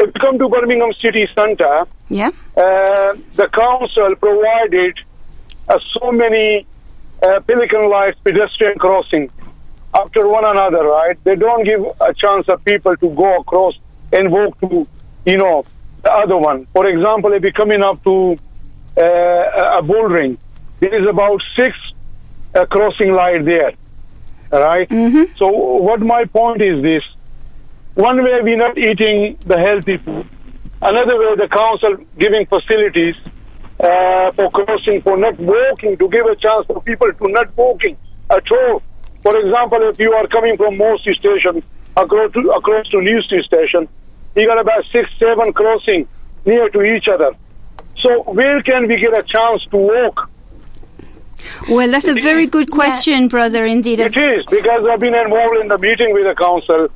if 0.01 0.07
you 0.15 0.21
come 0.21 0.39
to 0.39 0.49
Birmingham 0.49 0.93
City 1.01 1.27
Centre, 1.35 1.85
Yeah. 2.11 2.29
uh, 2.57 3.15
the 3.35 3.49
council 3.53 4.15
provided 4.17 4.99
uh, 5.69 5.79
so 5.99 6.13
many 6.13 6.67
uh, 7.23 7.41
pelican 7.41 7.89
lights 7.91 8.19
pedestrian 8.23 8.79
crossing 8.79 9.31
after 9.95 10.27
one 10.29 10.45
another, 10.45 10.85
right? 10.85 11.17
They 11.25 11.37
don't 11.37 11.65
give 11.65 11.85
a 12.01 12.13
chance 12.15 12.49
of 12.49 12.65
people 12.65 12.97
to 12.97 13.09
go 13.11 13.39
across 13.41 13.75
and 14.13 14.31
walk 14.31 14.59
to, 14.61 14.87
you 15.27 15.37
know, 15.37 15.65
the 16.03 16.13
other 16.13 16.37
one. 16.37 16.67
For 16.73 16.87
example, 16.87 17.33
if 17.33 17.43
you're 17.43 17.53
coming 17.53 17.83
up 17.83 18.03
to 18.05 18.39
uh, 18.97 19.79
a 19.79 19.83
bull 19.83 20.05
ring, 20.05 20.39
there 20.81 20.95
is 20.95 21.09
about 21.09 21.43
six 21.57 21.77
uh, 22.55 22.67
crossing 22.67 23.13
light 23.13 23.45
there, 23.45 23.73
right? 24.53 24.89
So 25.37 25.49
what 25.49 26.01
my 26.01 26.25
point 26.27 26.63
is 26.63 26.83
this: 26.83 27.03
one 27.95 28.23
way 28.23 28.41
we're 28.43 28.57
not 28.57 28.79
eating 28.79 29.37
the 29.41 29.59
healthy 29.59 29.97
food, 29.99 30.27
another 30.81 31.19
way 31.19 31.35
the 31.37 31.49
council 31.49 31.97
giving 32.19 32.47
facilities 32.47 33.17
uh, 33.81 34.31
for 34.33 34.51
crossing, 34.51 35.03
for 35.03 35.17
not 35.17 35.39
walking, 35.39 35.97
to 35.97 36.09
give 36.09 36.27
a 36.27 36.37
chance 36.37 36.67
for 36.67 36.81
people 36.83 37.13
to 37.13 37.29
not 37.29 37.57
walking 37.57 37.97
at 38.31 38.51
all. 38.53 38.83
For 39.29 39.41
example, 39.41 39.87
if 39.91 39.99
you 39.99 40.11
are 40.15 40.27
coming 40.29 40.57
from 40.57 40.79
Moor 40.79 40.97
Street 41.01 41.19
Station 41.19 41.63
across 41.95 42.33
to, 42.33 42.51
across 42.53 42.89
to 42.89 43.03
New 43.03 43.21
Street 43.23 43.45
Station, 43.45 43.87
you 44.35 44.47
got 44.47 44.59
about 44.59 44.85
six, 44.91 45.11
seven 45.19 45.53
crossing 45.53 46.09
near 46.47 46.71
to 46.71 46.83
each 46.83 47.09
other. 47.09 47.33
So 47.99 48.23
where 48.23 48.63
can 48.63 48.89
we 48.89 48.97
get 48.97 49.13
a 49.13 49.23
chance 49.23 49.67
to 49.71 49.77
walk? 49.77 50.31
Well, 51.69 51.91
that's 51.91 52.09
a 52.09 52.15
very 52.15 52.47
good 52.47 52.71
question, 52.71 53.29
brother, 53.29 53.67
indeed. 53.67 54.01
It 54.01 54.17
is 54.17 54.47
because 54.47 54.87
I've 54.91 55.01
been 55.01 55.15
involved 55.15 55.57
in 55.61 55.69
the 55.69 55.77
meeting 55.77 56.15
with 56.15 56.25
the 56.25 56.35
council, 56.35 56.89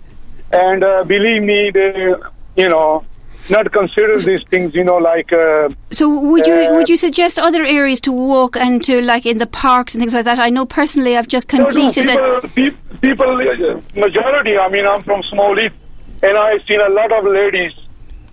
and 0.53 0.83
uh, 0.83 1.05
believe 1.05 1.43
me, 1.43 1.71
they, 1.71 2.15
you 2.57 2.69
know, 2.71 3.05
not 3.51 3.73
consider 3.73 4.19
these 4.19 4.43
things, 4.51 4.75
you 4.75 4.85
know, 4.85 4.97
like. 4.97 5.33
Uh, 5.33 5.69
So 5.91 6.09
would 6.09 6.47
you 6.47 6.55
Uh, 6.55 6.75
would 6.77 6.89
you 6.89 6.97
suggest 6.97 7.39
other 7.39 7.65
areas 7.65 8.01
to 8.03 8.13
walk 8.13 8.57
and 8.57 8.85
to 8.85 9.01
like 9.03 9.27
in 9.27 9.39
the 9.39 9.47
parks 9.47 9.95
and 9.95 10.01
things 10.01 10.15
like 10.15 10.25
that? 10.25 10.39
I 10.39 10.51
know 10.51 10.65
personally 10.67 11.17
I've 11.17 11.29
just 11.29 11.53
no, 11.53 11.59
no, 11.59 11.65
completed 11.65 12.07
people, 12.07 12.41
pe- 12.57 12.77
people, 13.07 13.31
uh, 13.31 13.81
majority. 14.07 14.55
I 14.59 14.69
mean, 14.69 14.87
I'm 14.87 15.03
from 15.03 15.23
Small 15.33 15.55
Heath, 15.61 15.77
and 16.23 16.35
I've 16.39 16.63
seen 16.69 16.81
a 16.81 16.89
lot 16.89 17.11
of 17.13 17.25
ladies, 17.25 17.73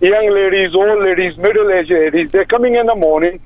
young 0.00 0.26
ladies, 0.40 0.74
old 0.74 1.02
ladies, 1.02 1.36
middle-aged 1.36 1.90
ladies. 1.90 2.26
They're 2.32 2.50
coming 2.56 2.76
in 2.76 2.86
the 2.86 2.98
morning, 3.06 3.40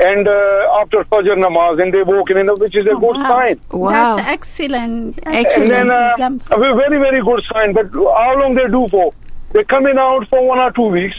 and 0.00 0.26
uh, 0.26 0.80
after 0.80 1.04
Fajr 1.04 1.36
namaz, 1.46 1.80
and 1.82 1.92
they 1.94 2.02
walk 2.02 2.30
in, 2.30 2.46
which 2.62 2.76
is 2.76 2.86
a 2.86 2.96
good 3.04 3.16
wow. 3.22 3.28
sign. 3.28 3.60
Wow. 3.70 3.90
That's 3.90 4.28
excellent. 4.28 5.18
Excellent. 5.26 5.70
And 5.70 5.90
then 5.90 5.90
uh, 5.90 6.10
example. 6.10 6.56
a 6.56 6.74
very 6.82 6.98
very 6.98 7.20
good 7.20 7.42
sign. 7.52 7.72
But 7.72 7.86
how 7.92 8.32
long 8.40 8.54
they 8.54 8.66
do 8.68 8.86
for? 8.90 9.12
They're 9.52 9.64
coming 9.64 9.98
out 9.98 10.28
for 10.28 10.46
one 10.46 10.58
or 10.58 10.70
two 10.72 10.86
weeks, 10.88 11.16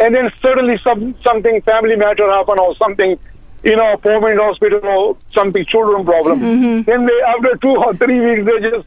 and 0.00 0.14
then 0.14 0.30
suddenly 0.42 0.78
some 0.82 1.14
something 1.22 1.60
family 1.62 1.96
matter 1.96 2.30
happen 2.30 2.58
or 2.58 2.74
something, 2.76 3.18
you 3.64 3.76
know, 3.76 3.96
permanent 3.98 4.40
hospital 4.40 4.80
or 4.84 5.16
something 5.34 5.64
children 5.66 6.04
problem. 6.04 6.40
Mm-hmm. 6.40 6.82
Then 6.90 7.06
they 7.06 7.20
after 7.26 7.56
two 7.58 7.76
or 7.76 7.94
three 7.94 8.20
weeks 8.20 8.46
they 8.46 8.70
just, 8.70 8.86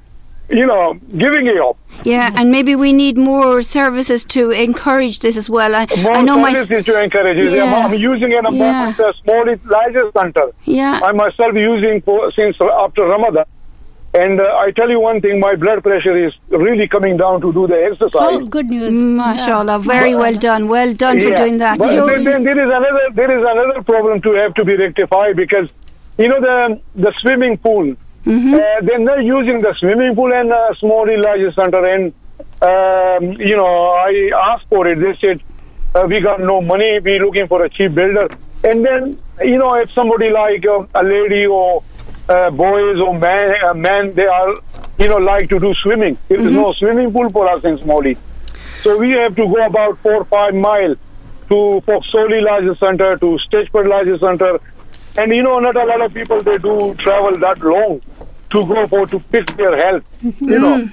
you 0.50 0.66
know, 0.66 0.94
giving 1.18 1.48
it 1.48 1.58
up. 1.62 1.78
Yeah, 2.04 2.32
and 2.36 2.50
maybe 2.52 2.76
we 2.76 2.94
need 2.94 3.18
more 3.18 3.62
services 3.62 4.26
to 4.26 4.52
encourage 4.52 5.20
this 5.20 5.38
as 5.38 5.50
well. 5.50 5.76
I, 5.76 5.86
More 6.02 6.18
I 6.18 6.22
know 6.22 6.40
my 6.40 6.54
services 6.54 6.86
to 6.86 7.04
encourage 7.04 7.38
it. 7.38 7.52
Yeah. 7.54 7.66
I'm, 7.76 7.92
I'm 7.92 8.00
using 8.00 8.34
an 8.34 8.56
Yeah. 8.56 8.90
a 8.90 9.14
small 9.22 9.46
largest 9.66 10.18
center. 10.18 10.52
yeah. 10.64 11.00
I 11.04 11.12
myself 11.12 11.54
using 11.54 12.02
for 12.02 12.32
since 12.32 12.56
after 12.62 13.04
Ramadan. 13.06 13.46
And 14.14 14.42
uh, 14.42 14.44
I 14.58 14.72
tell 14.72 14.90
you 14.90 15.00
one 15.00 15.22
thing, 15.22 15.40
my 15.40 15.56
blood 15.56 15.84
pressure 15.84 16.18
is 16.18 16.34
really 16.50 16.88
coming 16.88 17.18
down 17.18 17.42
to 17.42 17.54
do 17.54 17.68
the 17.68 17.76
exercise. 17.76 18.12
Oh, 18.16 18.44
good 18.44 18.68
news. 18.68 18.92
Mashallah, 18.94 19.80
very 19.80 20.16
well 20.16 20.34
done. 20.34 20.68
Well 20.68 20.94
done 20.96 21.20
for 21.20 21.32
doing 21.32 21.60
that. 21.60 21.78
But 21.78 22.08
then, 22.08 22.24
then 22.24 22.44
there 22.44 22.60
is 22.60 22.74
another 22.74 23.10
there 23.14 23.38
is 23.38 23.46
another 23.48 23.84
problem 23.84 24.22
to 24.22 24.32
have 24.32 24.56
to 24.56 24.66
be 24.66 24.76
rectified 24.78 25.36
because 25.36 25.70
you 26.18 26.28
know 26.28 26.42
the 26.42 26.82
the 26.96 27.14
swimming 27.20 27.58
pool. 27.58 27.96
Mm-hmm. 28.26 28.54
Uh, 28.54 28.82
they're 28.82 29.00
not 29.00 29.24
using 29.24 29.62
the 29.62 29.74
swimming 29.76 30.16
pool 30.16 30.34
and 30.34 30.52
uh, 30.52 30.74
small 30.76 31.06
large 31.08 31.54
center 31.54 31.86
and 31.86 32.14
um, 32.62 33.40
you 33.40 33.56
know 33.56 33.92
I 33.92 34.30
asked 34.52 34.68
for 34.70 34.88
it. 34.88 35.00
They 35.00 35.16
said 35.22 35.44
uh, 35.94 36.06
we 36.08 36.20
got 36.20 36.40
no 36.40 36.62
money. 36.62 37.00
We're 37.00 37.24
looking 37.24 37.48
for 37.48 37.64
a 37.64 37.70
cheap 37.70 37.94
builder. 37.94 38.28
And 38.64 38.86
then, 38.86 39.18
you 39.42 39.58
know, 39.58 39.76
if 39.76 39.92
somebody 39.92 40.30
like 40.30 40.66
uh, 40.66 40.86
a 40.94 41.04
lady 41.04 41.46
or 41.46 41.84
uh, 42.30 42.50
boys 42.52 43.00
or 43.00 43.18
man, 43.18 43.56
uh, 43.66 43.74
men, 43.74 44.14
they 44.14 44.26
are, 44.26 44.54
you 44.98 45.08
know, 45.10 45.18
like 45.18 45.50
to 45.50 45.60
do 45.60 45.74
swimming. 45.82 46.18
There 46.28 46.40
is 46.40 46.54
no 46.54 46.72
swimming 46.74 47.12
pool 47.12 47.30
for 47.30 47.50
us 47.50 47.64
in 47.64 47.78
Small 47.80 48.02
Heath. 48.04 48.22
So 48.84 48.98
we 48.98 49.12
have 49.12 49.36
to 49.36 49.46
go 49.46 49.66
about 49.66 49.98
four 50.00 50.18
or 50.18 50.26
five 50.26 50.54
miles 50.54 50.98
to 51.50 51.82
Fox 51.82 52.08
Hollies 52.12 52.44
Leisure 52.44 52.76
Center, 52.76 53.18
to 53.18 53.40
Stechford 53.50 53.90
Leisure 53.90 54.20
Center. 54.20 54.60
And, 55.18 55.36
you 55.36 55.44
know, 55.44 55.60
not 55.60 55.76
a 55.76 55.84
lot 55.84 56.02
of 56.02 56.14
people, 56.14 56.42
they 56.44 56.60
do 56.60 56.94
travel 56.94 57.38
that 57.40 57.60
long 57.60 58.00
to 58.52 58.64
go 58.64 58.88
for, 58.88 59.06
to 59.08 59.20
fix 59.20 59.52
their 59.54 59.76
health, 59.76 60.04
you 60.22 60.60
know. 60.60 60.88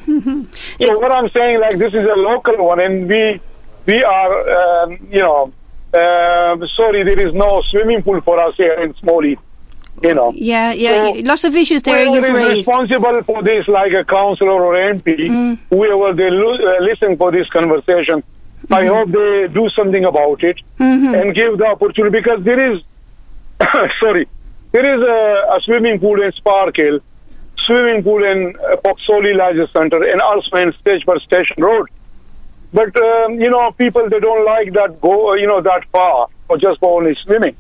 So 0.81 0.99
what 0.99 1.12
I'm 1.12 1.28
saying, 1.31 1.61
like, 1.61 1.76
this 1.78 1.95
is 1.95 2.07
a 2.07 2.14
local 2.16 2.57
one, 2.64 2.81
and 2.81 3.09
we, 3.09 3.40
we 3.87 4.02
are, 4.02 4.83
um, 4.85 4.99
you 5.11 5.23
know, 5.23 5.52
uh, 5.95 6.57
sorry, 6.76 7.05
there 7.05 7.26
is 7.26 7.33
no 7.35 7.62
swimming 7.71 8.02
pool 8.02 8.21
for 8.23 8.40
us 8.40 8.55
here 8.57 8.75
in 8.83 8.95
Small 8.97 9.23
Heath, 9.23 9.38
you 10.03 10.15
know. 10.15 10.33
Yeah, 10.35 10.73
yeah, 10.73 11.12
So, 11.12 11.19
lots 11.21 11.45
of 11.45 11.57
issues 11.57 11.83
there 11.83 12.05
Whoever 12.07 12.15
you've 12.15 12.25
is 12.25 12.31
raised. 12.33 12.69
responsible 12.69 13.23
for 13.25 13.43
this, 13.43 13.67
like 13.69 13.93
a 13.93 14.05
councillor 14.05 14.62
or 14.62 14.75
MP, 14.75 15.59
whoever 15.71 16.12
they 16.15 16.31
lo- 16.31 16.55
uh, 16.55 16.83
listen 16.83 17.17
for 17.17 17.31
this 17.33 17.49
conversation, 17.49 18.23
I 18.71 18.87
hope 18.87 19.11
they 19.11 19.49
do 19.53 19.69
something 19.71 20.05
about 20.05 20.43
it 20.43 20.59
and 20.79 21.35
give 21.35 21.59
the 21.59 21.67
opportunity 21.67 22.19
because 22.21 22.43
there 22.45 22.73
is, 22.73 22.83
sorry, 24.00 24.29
there 24.73 24.95
is 24.95 25.00
a, 25.03 25.57
a 25.57 25.61
swimming 25.65 25.99
pool 26.00 26.21
in 26.23 26.33
Sparkhill, 26.33 27.00
swimming 27.67 28.03
pool 28.03 28.23
in 28.25 28.55
uh, 28.57 28.76
Fox 28.79 29.03
Hollies 29.07 29.37
Leisure 29.37 29.69
Center, 29.73 30.03
and 30.03 30.21
also 30.21 30.57
in 30.57 30.73
Stechford 30.73 31.21
Station 31.23 31.62
Road. 31.62 31.88
But 32.73 32.95
um, 33.00 33.41
you 33.41 33.49
know, 33.49 33.71
people 33.71 34.09
they 34.11 34.21
don't 34.21 34.45
like 34.45 34.73
that 34.75 35.00
go, 35.00 35.35
you 35.35 35.47
know, 35.47 35.61
that 35.62 35.85
far 35.93 36.26
or 36.49 36.59
just 36.59 36.81
for 36.81 36.99
only 37.00 37.15
swimming. 37.15 37.57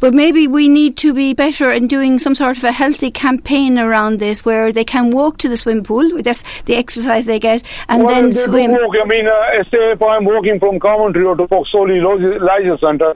But 0.00 0.14
maybe 0.14 0.46
we 0.46 0.68
need 0.68 0.96
to 0.98 1.12
be 1.12 1.34
better 1.34 1.72
in 1.72 1.86
doing 1.86 2.18
some 2.18 2.34
sort 2.34 2.58
of 2.58 2.64
a 2.64 2.72
healthy 2.72 3.10
campaign 3.10 3.78
around 3.78 4.18
this 4.18 4.44
where 4.44 4.72
they 4.72 4.84
can 4.84 5.10
walk 5.10 5.38
to 5.38 5.48
the 5.48 5.56
swim 5.56 5.82
pool, 5.82 6.22
that's 6.22 6.44
the 6.62 6.74
exercise 6.76 7.26
they 7.26 7.38
get, 7.38 7.62
and 7.88 8.04
well, 8.04 8.14
then 8.14 8.32
swim. 8.32 8.72
Walk. 8.72 8.94
I 9.02 9.06
mean, 9.06 9.26
uh, 9.26 9.64
say 9.64 9.92
if 9.92 10.02
I'm 10.02 10.24
walking 10.24 10.58
from 10.58 10.80
Coventry 10.80 11.24
or 11.24 11.36
to 11.36 11.46
Fox 11.48 11.70
Hollies 11.72 12.02
Leisure 12.02 12.78
Center, 12.78 13.14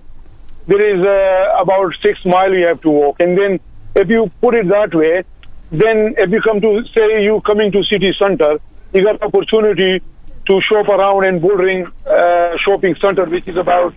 there 0.66 0.94
is 0.94 1.04
uh, 1.04 1.62
about 1.62 1.92
six 2.02 2.24
mile 2.24 2.52
you 2.52 2.66
have 2.66 2.80
to 2.82 2.90
walk, 2.90 3.20
and 3.20 3.36
then 3.36 3.60
if 3.96 4.08
you 4.08 4.30
put 4.40 4.54
it 4.54 4.68
that 4.68 4.94
way, 4.94 5.24
then 5.70 6.14
if 6.18 6.30
you 6.30 6.40
come 6.42 6.60
to 6.60 6.84
say 6.94 7.22
you 7.22 7.40
coming 7.42 7.72
to 7.72 7.82
city 7.84 8.14
center, 8.18 8.58
you 8.92 9.04
got 9.04 9.22
opportunity 9.22 10.02
to 10.46 10.60
shop 10.62 10.88
around 10.88 11.24
in 11.26 11.40
Bullring 11.40 11.86
uh, 12.06 12.56
shopping 12.64 12.94
center, 13.00 13.24
which 13.24 13.46
is 13.46 13.56
about 13.56 13.94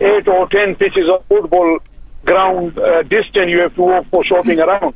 eight 0.00 0.26
or 0.26 0.48
ten 0.48 0.74
pitches 0.74 1.08
of 1.08 1.24
football 1.26 1.78
ground 2.24 2.78
uh, 2.78 3.02
distance 3.02 3.48
you 3.48 3.60
have 3.60 3.74
to 3.74 3.82
walk 3.82 4.06
for 4.10 4.24
shopping 4.24 4.60
around. 4.60 4.94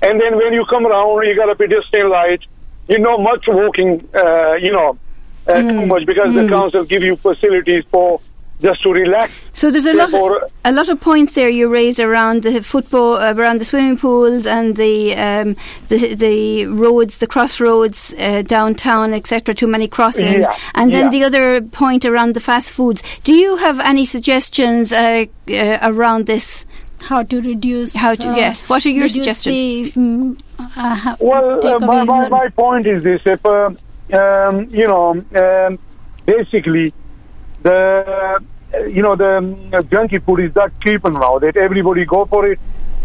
And 0.00 0.20
then 0.20 0.36
when 0.36 0.52
you 0.52 0.64
come 0.70 0.86
around, 0.86 1.26
you 1.26 1.34
got 1.34 1.50
a 1.50 1.56
pedestrian 1.56 2.08
light. 2.10 2.40
You 2.88 2.98
know, 2.98 3.18
much 3.18 3.44
walking, 3.48 4.08
uh, 4.14 4.54
you 4.54 4.72
know, 4.72 4.96
uh, 5.46 5.60
too 5.60 5.86
much 5.86 6.06
because 6.06 6.34
the 6.34 6.48
council 6.48 6.84
give 6.84 7.02
you 7.02 7.16
facilities 7.16 7.84
for 7.86 8.20
just 8.60 8.82
to 8.82 8.90
relax. 8.92 9.32
So 9.52 9.70
there's 9.70 9.86
a 9.86 9.92
lot, 9.94 10.12
of, 10.12 10.52
a 10.64 10.72
lot 10.72 10.88
of 10.88 11.00
points 11.00 11.34
there 11.34 11.48
you 11.48 11.68
raise 11.68 12.00
around 12.00 12.42
the 12.42 12.62
football, 12.62 13.14
uh, 13.14 13.32
around 13.34 13.58
the 13.60 13.64
swimming 13.64 13.96
pools 13.96 14.46
and 14.46 14.76
the 14.76 15.14
um, 15.16 15.56
the, 15.88 16.14
the 16.14 16.66
roads, 16.66 17.18
the 17.18 17.26
crossroads 17.26 18.14
uh, 18.18 18.42
downtown, 18.42 19.12
etc. 19.14 19.54
Too 19.54 19.66
many 19.68 19.86
crossings, 19.88 20.42
Yeah, 20.44 20.56
and 20.74 20.92
then 20.92 21.04
yeah. 21.06 21.10
the 21.10 21.24
other 21.24 21.60
point 21.62 22.04
around 22.04 22.34
the 22.34 22.40
fast 22.40 22.72
foods. 22.72 23.02
Do 23.24 23.32
you 23.32 23.56
have 23.56 23.78
any 23.80 24.04
suggestions 24.04 24.92
uh, 24.92 25.24
uh, 25.50 25.78
around 25.82 26.26
this? 26.26 26.66
how 27.02 27.22
to 27.22 27.40
reduce 27.40 27.94
How 27.94 28.14
to- 28.16 28.34
yes. 28.36 28.68
What 28.68 28.84
are 28.84 28.90
your 28.90 29.08
suggestions? 29.08 29.94
the, 29.94 30.00
mm, 30.00 30.40
uh, 30.58 30.64
ha- 30.96 31.16
Well, 31.20 31.64
uh, 31.64 31.78
my, 31.78 32.02
my, 32.04 32.28
my 32.28 32.48
point 32.48 32.86
is 32.88 33.02
this: 33.04 33.22
if 33.24 33.46
uh, 33.46 33.70
um, 34.12 34.68
you 34.70 34.86
know, 34.88 35.10
um, 35.36 35.78
basically, 36.26 36.92
the 37.68 38.44
you 38.96 39.02
know 39.02 39.16
the 39.16 39.30
junky 39.92 40.22
food 40.24 40.40
is 40.40 40.52
that 40.54 40.72
cheap 40.82 41.04
now 41.04 41.38
that 41.38 41.56
everybody 41.56 42.04
go 42.04 42.24
for 42.24 42.46
it. 42.46 42.58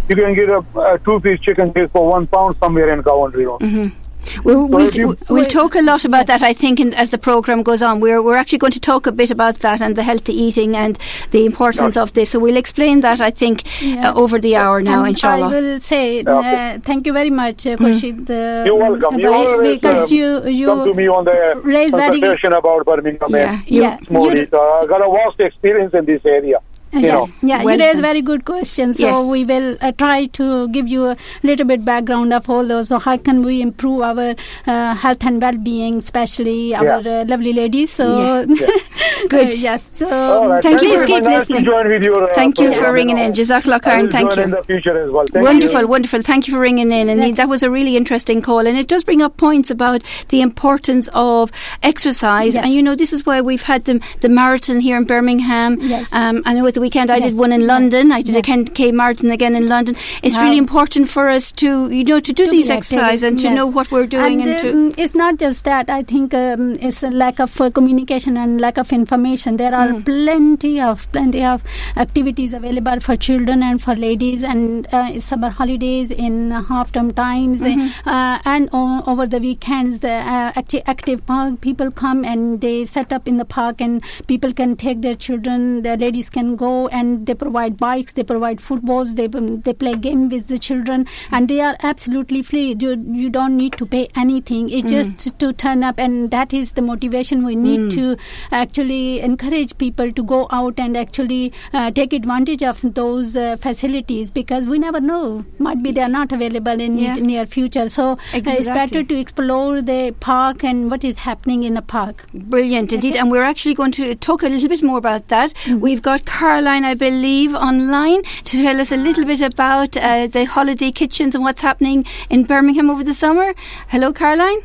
You 0.09 0.15
can 0.15 0.33
get 0.33 0.49
a, 0.49 0.61
a 0.79 0.99
two-piece 0.99 1.39
chicken 1.39 1.73
just 1.73 1.93
for 1.93 2.05
one 2.15 2.27
pound 2.27 2.57
somewhere 2.57 2.89
in 2.93 3.03
Coventry. 3.03 3.45
Road. 3.45 3.61
Mm-hmm. 3.61 4.02
We'll, 4.43 4.67
we'll, 4.67 4.87
if 4.87 4.95
you- 4.95 5.17
we'll 5.29 5.45
talk 5.45 5.75
a 5.75 5.81
lot 5.81 6.05
about 6.05 6.27
that, 6.27 6.41
I 6.41 6.53
think, 6.53 6.79
in, 6.79 6.93
as 6.93 7.09
the 7.09 7.17
programme 7.17 7.63
goes 7.63 7.81
on. 7.81 7.99
We're, 7.99 8.21
we're 8.21 8.35
actually 8.37 8.57
going 8.59 8.71
to 8.73 8.79
talk 8.79 9.07
a 9.07 9.11
bit 9.11 9.31
about 9.31 9.59
that 9.59 9.81
and 9.81 9.95
the 9.95 10.03
healthy 10.03 10.33
eating 10.33 10.75
and 10.75 10.97
the 11.31 11.45
importance 11.45 11.97
of 11.97 12.13
this. 12.13 12.31
So 12.31 12.39
we'll 12.39 12.57
explain 12.57 13.01
that, 13.01 13.21
I 13.21 13.31
think, 13.31 13.63
Yeah. 13.81 14.09
uh, 14.09 14.13
over 14.15 14.39
the 14.39 14.55
hour 14.55 14.81
now, 14.81 14.99
And 14.99 15.09
inshallah. 15.09 15.47
I 15.47 15.59
will 15.61 15.79
say 15.79 16.21
Okay. 16.21 16.75
uh, 16.75 16.79
thank 16.79 17.05
you 17.07 17.13
very 17.13 17.29
much, 17.29 17.67
uh, 17.67 17.77
Khurshid. 17.77 18.29
uh, 18.29 18.65
You're 18.65 18.75
welcome. 18.75 19.19
You 19.19 19.33
always 19.33 19.75
because 19.79 20.11
um, 20.11 20.17
you 20.17 20.27
you 20.47 20.67
come 20.67 20.85
to 20.87 20.93
me 20.93 21.07
on 21.07 21.25
the 21.25 21.61
raise 21.63 21.91
very 21.91 22.19
good- 22.19 22.21
consultation 22.21 22.53
about 22.53 22.85
Birmingham 22.85 23.29
Yeah, 23.29 23.53
and 23.53 23.69
you- 23.69 23.81
yeah, 23.81 23.97
Small 24.07 24.29
Heath. 24.29 24.49
you- 24.51 24.59
I 24.59 24.85
got 24.87 25.01
a 25.01 25.09
vast 25.19 25.39
experience 25.39 25.93
in 25.93 26.05
this 26.05 26.21
area. 26.25 26.59
You 26.93 26.99
yeah, 27.01 27.13
know. 27.13 27.29
yeah, 27.41 27.63
Well 27.63 27.77
you 27.79 27.85
raise 27.85 27.99
very 27.99 28.21
good 28.21 28.45
questions. 28.45 28.97
So 28.99 29.07
Yes. 29.07 29.31
we 29.31 29.43
will 29.45 29.77
uh, 29.81 29.91
try 29.93 30.25
to 30.39 30.67
give 30.69 30.87
you 30.87 31.07
a 31.07 31.17
little 31.43 31.65
bit 31.65 31.83
background 31.83 32.33
of 32.33 32.49
all 32.49 32.65
those. 32.65 32.89
So 32.89 32.99
how 32.99 33.17
can 33.17 33.41
we 33.41 33.61
improve 33.61 34.01
our 34.01 34.35
uh, 34.67 34.93
health 34.95 35.25
and 35.25 35.41
well-being, 35.41 35.97
especially 35.97 36.75
our 36.75 36.89
uh, 36.99 37.25
lovely 37.25 37.53
ladies? 37.53 37.91
So 37.93 38.45
Good. 39.29 39.47
Uh, 39.47 39.55
yes. 39.55 39.89
So 39.93 40.07
All 40.09 40.47
right. 40.49 40.61
Thank 40.63 40.81
you. 40.81 40.89
very 40.89 41.05
Please 41.05 41.13
keep 41.15 41.23
much. 41.23 41.31
Nice 41.33 41.47
to 41.47 41.53
listening. 41.53 41.65
join 41.65 41.87
with 41.89 42.03
your, 42.03 42.29
uh, 42.29 42.33
Thank 42.35 42.59
you 42.59 42.67
for 42.69 42.73
program. 42.75 42.93
ringing 42.93 43.17
in. 43.17 43.33
Jazakallah 43.33 43.73
I 43.75 43.79
khairan. 43.79 44.01
will 44.03 44.11
Thank 44.11 44.35
you. 44.35 44.43
in 44.43 44.49
the 44.51 44.63
future 44.63 44.97
as 45.03 45.09
well. 45.11 45.25
Thank 45.25 45.45
wonderful, 45.45 45.81
you. 45.81 45.87
wonderful. 45.87 46.21
Thank 46.21 46.47
you 46.47 46.53
for 46.53 46.59
ringing 46.59 46.91
in. 46.91 47.09
And 47.09 47.21
Yeah. 47.21 47.31
that 47.31 47.49
was 47.49 47.63
a 47.63 47.71
really 47.71 47.95
interesting 47.97 48.41
call. 48.41 48.59
And 48.67 48.77
it 48.77 48.87
does 48.87 49.03
bring 49.03 49.21
up 49.21 49.37
points 49.37 49.71
about 49.71 50.03
the 50.29 50.41
importance 50.41 51.09
of 51.13 51.51
exercise. 51.81 52.55
Yes. 52.55 52.65
And 52.65 52.73
you 52.73 52.83
know, 52.83 52.95
this 52.95 53.13
is 53.13 53.25
why 53.25 53.41
we've 53.41 53.63
had 53.63 53.85
the, 53.85 53.99
the 54.21 54.29
marathon 54.29 54.79
here 54.79 54.97
in 54.97 55.05
Birmingham. 55.05 55.77
Yes. 55.81 56.11
Um, 56.13 56.41
I 56.45 56.53
know 56.53 56.67
at 56.67 56.73
the 56.73 56.81
weekend 56.85 57.11
I 57.17 57.19
did 57.25 57.37
one 57.45 57.51
in. 57.57 57.65
London. 57.73 58.11
I 58.19 58.21
did 58.27 58.35
Yeah. 58.35 58.39
a 58.43 58.47
Ken 58.47 58.63
K 58.77 58.91
marathon 58.99 59.31
again 59.37 59.55
in 59.61 59.67
London. 59.73 59.95
It's 60.21 60.35
Wow. 60.37 60.43
really 60.45 60.57
important 60.63 61.09
for 61.15 61.23
us 61.33 61.45
to, 61.61 61.69
you 61.97 62.03
know, 62.09 62.19
to 62.29 62.33
do 62.39 62.45
to 62.45 62.51
these 62.55 62.69
exercises 62.77 63.23
and 63.29 63.39
to 63.43 63.47
yes. 63.49 63.55
know 63.59 63.67
what 63.77 63.91
we're 63.95 64.07
doing. 64.15 64.41
And, 64.41 64.51
And, 64.53 64.61
to, 64.63 64.71
um, 64.73 64.81
it's 65.05 65.15
not 65.21 65.37
just 65.43 65.63
that. 65.69 65.89
I 65.97 66.01
think 66.13 66.33
um, 66.39 66.65
it's 66.89 67.01
a 67.09 67.11
lack 67.23 67.39
of 67.45 67.55
uh, 67.65 67.69
communication 67.79 68.37
and 68.43 68.59
lack 68.65 68.77
of 68.83 68.91
information. 68.99 69.57
There 69.63 69.73
are 69.81 69.87
Mm. 69.93 70.03
plenty 70.09 70.73
of 70.89 71.05
plenty 71.17 71.43
of 71.53 71.63
activities 72.05 72.53
available 72.59 72.99
for 73.07 73.15
children 73.27 73.63
and 73.69 73.81
for 73.85 73.95
ladies, 74.03 74.43
and 74.53 74.87
uh, 74.99 75.19
summer 75.29 75.49
holidays 75.61 76.11
in 76.27 76.37
half 76.71 76.91
term 76.97 77.11
times, 77.23 77.61
Mm-hmm. 77.69 78.09
uh, 78.17 78.39
and 78.53 78.69
o- 78.81 79.03
over 79.13 79.25
the 79.35 79.39
weekends. 79.47 79.99
The 80.07 80.13
uh, 80.35 80.51
acti- 80.63 80.83
active 80.95 81.25
park 81.31 81.59
people 81.67 81.91
come 82.03 82.23
and 82.33 82.61
they 82.67 82.75
set 82.93 83.13
up 83.19 83.27
in 83.33 83.37
the 83.43 83.49
park, 83.57 83.81
and 83.87 84.01
people 84.33 84.53
can 84.61 84.75
take 84.85 85.01
their 85.07 85.15
children. 85.27 85.67
The 85.87 85.95
ladies 86.05 86.29
can 86.39 86.55
go 86.65 86.72
and 86.99 87.25
they 87.27 87.35
provide 87.43 87.77
bikes, 87.77 88.13
they 88.19 88.23
provide 88.31 88.61
footballs, 88.67 89.15
they 89.19 89.27
um, 89.41 89.49
they 89.67 89.73
play 89.83 89.93
game 90.07 90.23
with 90.35 90.47
the 90.53 90.59
children, 90.67 91.05
and 91.31 91.47
they 91.53 91.59
are 91.69 91.75
absolutely 91.91 92.41
free. 92.51 92.65
You, 92.85 92.91
you 93.23 93.29
don't 93.37 93.57
need 93.63 93.73
to 93.83 93.85
pay 93.95 94.03
anything. 94.23 94.69
It's 94.79 94.91
just 94.95 95.39
to 95.43 95.51
turn 95.65 95.83
up, 95.91 95.99
and 96.07 96.31
that 96.37 96.53
is 96.61 96.73
the 96.79 96.85
motivation 96.89 97.45
we 97.51 97.55
need 97.55 97.91
to 97.97 98.05
actually 98.51 99.19
encourage 99.29 99.77
people 99.77 100.11
to 100.11 100.23
go 100.23 100.47
out 100.51 100.79
and 100.79 100.97
actually 100.97 101.41
uh, 101.73 101.91
take 101.91 102.13
advantage 102.13 102.63
of 102.63 102.81
those 103.01 103.35
uh, 103.37 103.57
facilities 103.57 104.31
because 104.31 104.67
we 104.67 104.79
never 104.79 104.99
know. 104.99 105.23
Might 105.59 105.81
be 105.83 105.91
they 105.91 106.01
are 106.01 106.13
not 106.17 106.31
available 106.39 106.79
in 106.89 106.97
Yeah. 106.97 107.15
the 107.15 107.21
near 107.21 107.45
future. 107.45 107.87
So 107.89 108.11
uh, 108.11 108.17
it's 108.33 108.69
better 108.69 109.03
to 109.03 109.19
explore 109.19 109.81
the 109.81 109.99
park 110.27 110.63
and 110.63 110.89
what 110.91 111.03
is 111.11 111.19
happening 111.29 111.63
in 111.63 111.73
the 111.81 111.81
park. 111.95 112.25
Brilliant 112.33 112.93
indeed, 112.93 113.15
and 113.15 113.31
we're 113.31 113.43
actually 113.43 113.73
going 113.81 113.91
to 113.93 114.15
talk 114.15 114.43
a 114.43 114.49
little 114.55 114.69
bit 114.69 114.83
more 114.91 114.97
about 114.97 115.27
that. 115.29 115.53
Mm-hmm. 115.53 115.79
We've 115.87 116.01
got 116.01 116.25
Caroline, 116.63 116.85
I 116.85 116.93
believe, 116.93 117.53
online 117.55 118.23
to 118.45 118.63
tell 118.63 118.79
us 118.79 118.93
a 118.93 118.95
little 118.95 119.25
bit 119.25 119.41
about 119.41 119.97
uh, 119.97 120.27
the 120.27 120.45
holiday 120.45 120.91
kitchens 120.91 121.35
and 121.35 121.43
what's 121.43 121.61
happening 121.61 122.05
in 122.29 122.45
Birmingham 122.45 122.89
over 122.89 123.03
the 123.03 123.13
summer. 123.13 123.53
Hello, 123.89 124.13
Caroline. 124.13 124.61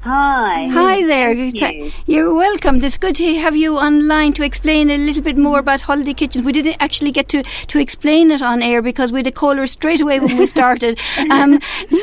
Hi. 0.00 0.68
Hi 0.68 1.06
there. 1.06 1.32
You. 1.32 1.92
You're 2.06 2.32
welcome. 2.32 2.82
It's 2.82 2.96
good 2.96 3.16
to 3.16 3.34
have 3.34 3.54
you 3.56 3.76
online 3.76 4.32
to 4.34 4.42
explain 4.42 4.88
a 4.88 4.96
little 4.96 5.22
bit 5.22 5.36
more 5.36 5.58
about 5.58 5.82
holiday 5.82 6.14
kitchens. 6.14 6.46
We 6.46 6.52
didn't 6.52 6.78
actually 6.80 7.12
get 7.12 7.28
to, 7.28 7.42
to 7.42 7.78
explain 7.78 8.30
it 8.30 8.40
on 8.40 8.62
air 8.62 8.80
because 8.80 9.12
we 9.12 9.18
had 9.18 9.26
a 9.26 9.32
caller 9.32 9.66
straight 9.66 10.00
away 10.00 10.20
when 10.20 10.38
we 10.38 10.46
started. 10.46 10.98
um, 11.30 11.60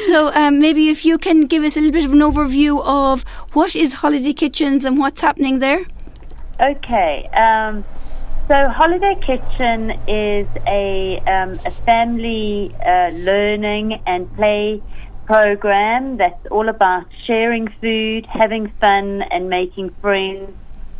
so 0.07 0.31
um, 0.35 0.59
maybe 0.59 0.89
if 0.89 1.03
you 1.03 1.17
can 1.17 1.47
give 1.47 1.63
us 1.63 1.75
a 1.77 1.79
little 1.79 1.93
bit 1.93 2.05
of 2.05 2.13
an 2.13 2.19
overview 2.19 2.79
of 2.85 3.23
what 3.53 3.75
is 3.75 3.93
holiday 3.93 4.33
kitchens 4.33 4.85
and 4.85 4.99
what's 4.99 5.21
happening 5.21 5.57
there. 5.57 5.87
Okay. 6.59 7.27
Um, 7.29 7.83
so, 8.51 8.67
Holiday 8.67 9.15
Kitchen 9.25 9.91
is 10.09 10.45
a, 10.67 11.23
um, 11.25 11.57
a 11.65 11.71
family 11.71 12.75
uh, 12.85 13.09
learning 13.13 14.01
and 14.05 14.27
play 14.35 14.83
program 15.25 16.17
that's 16.17 16.45
all 16.47 16.67
about 16.67 17.05
sharing 17.25 17.69
food, 17.79 18.25
having 18.25 18.67
fun, 18.81 19.21
and 19.21 19.49
making 19.49 19.91
friends 20.01 20.51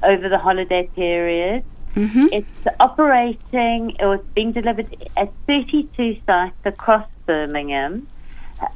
over 0.01 0.29
the 0.29 0.37
holiday 0.37 0.87
period. 0.95 1.65
Mm-hmm. 1.93 2.27
It's 2.31 2.67
operating 2.79 3.97
or 3.99 4.15
it's 4.15 4.33
being 4.33 4.53
delivered 4.53 4.95
at 5.17 5.33
32 5.45 6.21
sites 6.25 6.55
across 6.63 7.05
Birmingham. 7.25 8.07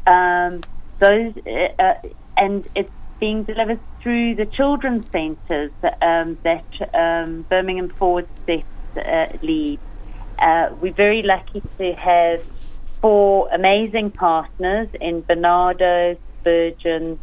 Um, 0.05 0.63
those 0.99 1.33
uh, 1.47 1.81
uh, 1.81 1.93
and 2.35 2.67
it's 2.75 2.91
being 3.21 3.45
delivered 3.45 3.79
through 4.05 4.35
the 4.35 4.45
children's 4.45 5.09
centres 5.09 5.71
um, 5.99 6.37
that 6.43 6.63
um, 6.93 7.41
Birmingham 7.49 7.89
Forward 7.89 8.27
Steps 8.43 8.67
uh. 8.95 9.79
Uh, 10.37 10.69
we're 10.79 10.93
very 10.93 11.23
lucky 11.23 11.63
to 11.79 11.91
have 11.93 12.43
four 13.01 13.49
amazing 13.51 14.11
partners 14.11 14.89
in 15.01 15.21
Barnardo, 15.21 16.15
Spurgeon, 16.39 17.17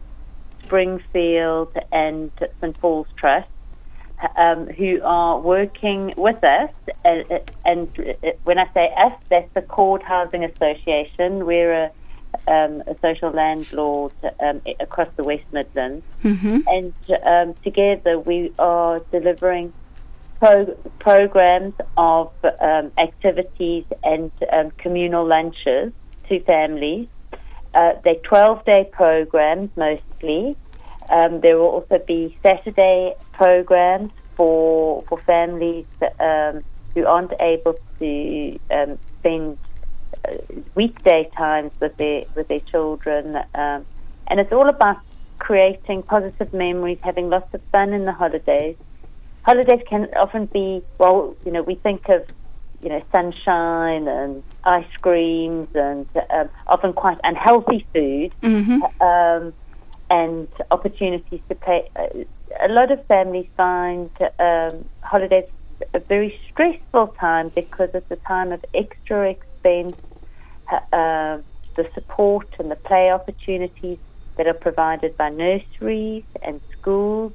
Springfield, 0.64 1.72
and 1.92 2.32
St 2.60 2.80
Paul's 2.80 3.06
Trust. 3.16 3.48
Um, 4.36 4.68
who 4.68 5.00
are 5.02 5.40
working 5.40 6.14
with 6.16 6.44
us, 6.44 6.70
uh, 7.04 7.08
uh, 7.08 7.38
and 7.64 7.88
uh, 7.98 8.30
when 8.44 8.56
I 8.56 8.72
say 8.72 8.92
us, 8.96 9.12
that's 9.28 9.52
the 9.52 9.60
Accord 9.60 10.00
Housing 10.04 10.44
Association. 10.44 11.44
We're 11.44 11.72
a, 11.72 11.90
um, 12.46 12.82
a 12.86 12.96
social 13.00 13.30
landlord 13.30 14.12
um, 14.40 14.60
across 14.80 15.08
the 15.16 15.24
West 15.24 15.44
Midlands, 15.52 16.04
Mm-hmm. 16.24 16.58
and 16.68 16.94
um, 17.26 17.54
together 17.64 18.18
we 18.18 18.52
are 18.58 19.00
delivering 19.10 19.72
pro- 20.38 20.76
programs 21.00 21.74
of 21.96 22.30
um, 22.60 22.92
activities 22.98 23.84
and 24.04 24.30
um, 24.52 24.70
communal 24.78 25.26
lunches 25.26 25.92
to 26.28 26.40
families. 26.44 27.08
Uh, 27.74 27.92
they're 28.04 28.14
12 28.28 28.64
day 28.64 28.88
programs 28.92 29.70
mostly. 29.76 30.56
Um, 31.10 31.40
there 31.40 31.58
will 31.58 31.66
also 31.66 31.98
be 32.06 32.38
Saturday 32.44 33.14
programs 33.32 34.12
for 34.36 35.04
for 35.08 35.18
families 35.26 35.86
um, 36.20 36.62
who 36.94 37.06
aren't 37.06 37.32
able 37.40 37.74
to 37.98 38.58
um, 38.70 38.98
spend 39.18 39.58
weekday 40.74 41.28
times 41.36 41.72
with 41.80 41.96
their 41.96 42.24
with 42.34 42.48
their 42.48 42.60
children, 42.60 43.36
um, 43.54 43.86
and 44.26 44.40
it's 44.40 44.52
all 44.52 44.68
about 44.68 44.98
creating 45.38 46.02
positive 46.02 46.52
memories, 46.52 46.98
having 47.02 47.28
lots 47.28 47.52
of 47.54 47.60
fun 47.72 47.92
in 47.92 48.04
the 48.04 48.12
holidays. 48.12 48.76
Holidays 49.42 49.80
can 49.88 50.08
often 50.16 50.46
be 50.46 50.82
well, 50.98 51.34
you 51.44 51.52
know, 51.52 51.62
we 51.62 51.74
think 51.76 52.08
of 52.08 52.24
you 52.82 52.88
know 52.88 53.02
sunshine 53.12 54.08
and 54.08 54.42
ice 54.64 54.86
creams 55.00 55.68
and 55.74 56.06
um, 56.30 56.48
often 56.66 56.92
quite 56.92 57.18
unhealthy 57.24 57.86
food 57.92 58.32
Mm-hmm. 58.42 58.82
um, 59.02 59.52
and 60.10 60.48
opportunities 60.70 61.40
to 61.48 61.54
play. 61.54 61.88
Uh, 61.96 62.06
a 62.62 62.68
lot 62.68 62.90
of 62.90 63.04
families 63.06 63.46
find 63.56 64.10
um, 64.38 64.84
holidays 65.00 65.44
a 65.94 65.98
very 66.00 66.38
stressful 66.50 67.08
time 67.18 67.50
because 67.54 67.90
it's 67.94 68.10
a 68.10 68.16
time 68.16 68.52
of 68.52 68.64
extra. 68.74 69.34
Uh, 69.64 70.06
uh, 70.96 71.38
the 71.76 71.84
support 71.94 72.46
and 72.58 72.70
the 72.70 72.76
play 72.76 73.10
opportunities 73.10 73.98
that 74.36 74.46
are 74.46 74.54
provided 74.54 75.16
by 75.16 75.28
nurseries 75.30 76.24
and 76.42 76.60
schools 76.78 77.32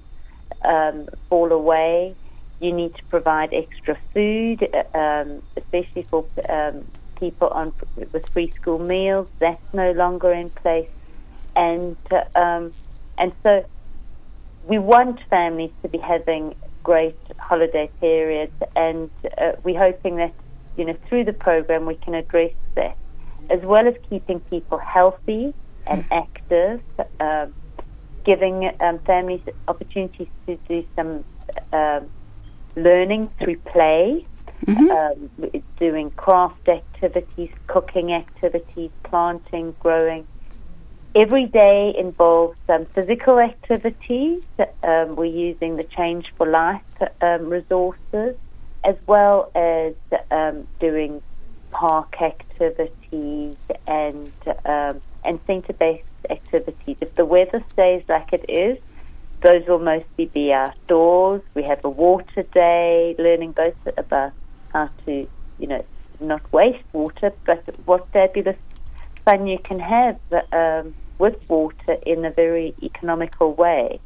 um, 0.66 1.08
fall 1.30 1.52
away. 1.52 2.16
You 2.60 2.74
need 2.74 2.94
to 2.96 3.04
provide 3.10 3.50
extra 3.54 3.98
food, 4.14 4.68
uh, 4.74 4.98
um, 4.98 5.44
especially 5.58 6.08
for 6.10 6.26
um, 6.50 6.86
people 7.20 7.48
on 7.50 7.74
with 7.96 8.24
free 8.34 8.54
school 8.60 8.80
meals. 8.80 9.28
That's 9.40 9.62
no 9.74 9.92
longer 9.92 10.32
in 10.34 10.52
place 10.62 10.88
and 11.56 11.98
uh, 12.12 12.40
um, 12.40 12.74
and 13.18 13.34
so 13.44 13.64
we 14.64 14.80
want 14.80 15.20
families 15.30 15.72
to 15.82 15.90
be 15.90 15.98
having 15.98 16.54
great 16.84 17.18
holiday 17.40 17.92
periods, 18.00 18.54
and 18.76 19.10
uh, 19.42 19.54
we're 19.64 19.80
hoping 19.80 20.18
that 20.18 20.36
you 20.78 20.86
know 20.86 20.98
through 21.08 21.26
the 21.26 21.34
program 21.34 21.86
we 21.86 21.96
can 21.96 22.14
address 22.14 22.52
this, 22.76 22.94
as 23.50 23.62
well 23.62 23.88
as 23.88 23.96
keeping 24.10 24.40
people 24.40 24.78
healthy 24.78 25.54
and 25.86 26.06
active, 26.12 26.82
um, 27.20 27.54
giving 28.26 28.72
um, 28.80 29.00
families 29.06 29.42
opportunities 29.68 30.28
to 30.48 30.60
do 30.68 30.84
some 30.96 31.24
um, 31.74 32.10
learning 32.76 33.30
through 33.40 33.58
play. 33.58 34.26
Um, 34.68 35.30
doing 35.80 36.10
craft 36.12 36.68
activities, 36.68 37.50
cooking 37.68 38.12
activities, 38.12 38.90
planting, 39.04 39.76
growing, 39.80 40.28
every 41.18 41.46
day 41.46 41.94
involves 41.98 42.58
some 42.68 42.86
physical 42.94 43.40
activities. 43.40 44.42
Um, 44.84 45.16
we're 45.16 45.26
using 45.26 45.76
the 45.76 45.84
Change 45.84 46.26
for 46.38 46.48
Life 46.48 46.82
um, 47.22 47.50
resources, 47.50 48.36
as 48.88 48.96
well 49.06 49.52
as 49.54 49.94
um, 50.32 50.66
doing 50.80 51.22
park 51.72 52.22
activities 52.22 53.56
and 53.86 54.32
um, 54.66 55.02
and 55.26 55.40
centre-based 55.46 56.06
activities. 56.30 56.98
If 57.02 57.14
the 57.16 57.26
weather 57.26 57.62
stays 57.74 58.04
like 58.08 58.32
it 58.32 58.46
is, 58.50 58.78
those 59.42 59.68
will 59.68 59.80
mostly 59.80 60.26
be 60.26 60.54
outdoors. 60.54 61.42
We 61.54 61.64
have 61.64 61.84
a 61.84 61.90
water 61.90 62.44
day, 62.44 63.16
learning 63.20 63.52
both 63.52 63.76
about 63.98 64.32
how 64.74 64.90
to, 65.06 65.28
you 65.60 65.68
know, 65.68 65.84
not 66.22 66.42
waste 66.54 66.84
water, 66.94 67.32
but 67.46 67.64
what 67.86 68.08
fabulous 68.14 68.58
fun 69.26 69.46
you 69.46 69.60
can 69.60 69.80
have 69.80 70.18
um, 70.54 70.96
with 71.20 71.50
water 71.50 71.98
in 72.06 72.24
a 72.24 72.32
very 72.32 72.74
economical 72.82 73.54
way. 73.54 74.00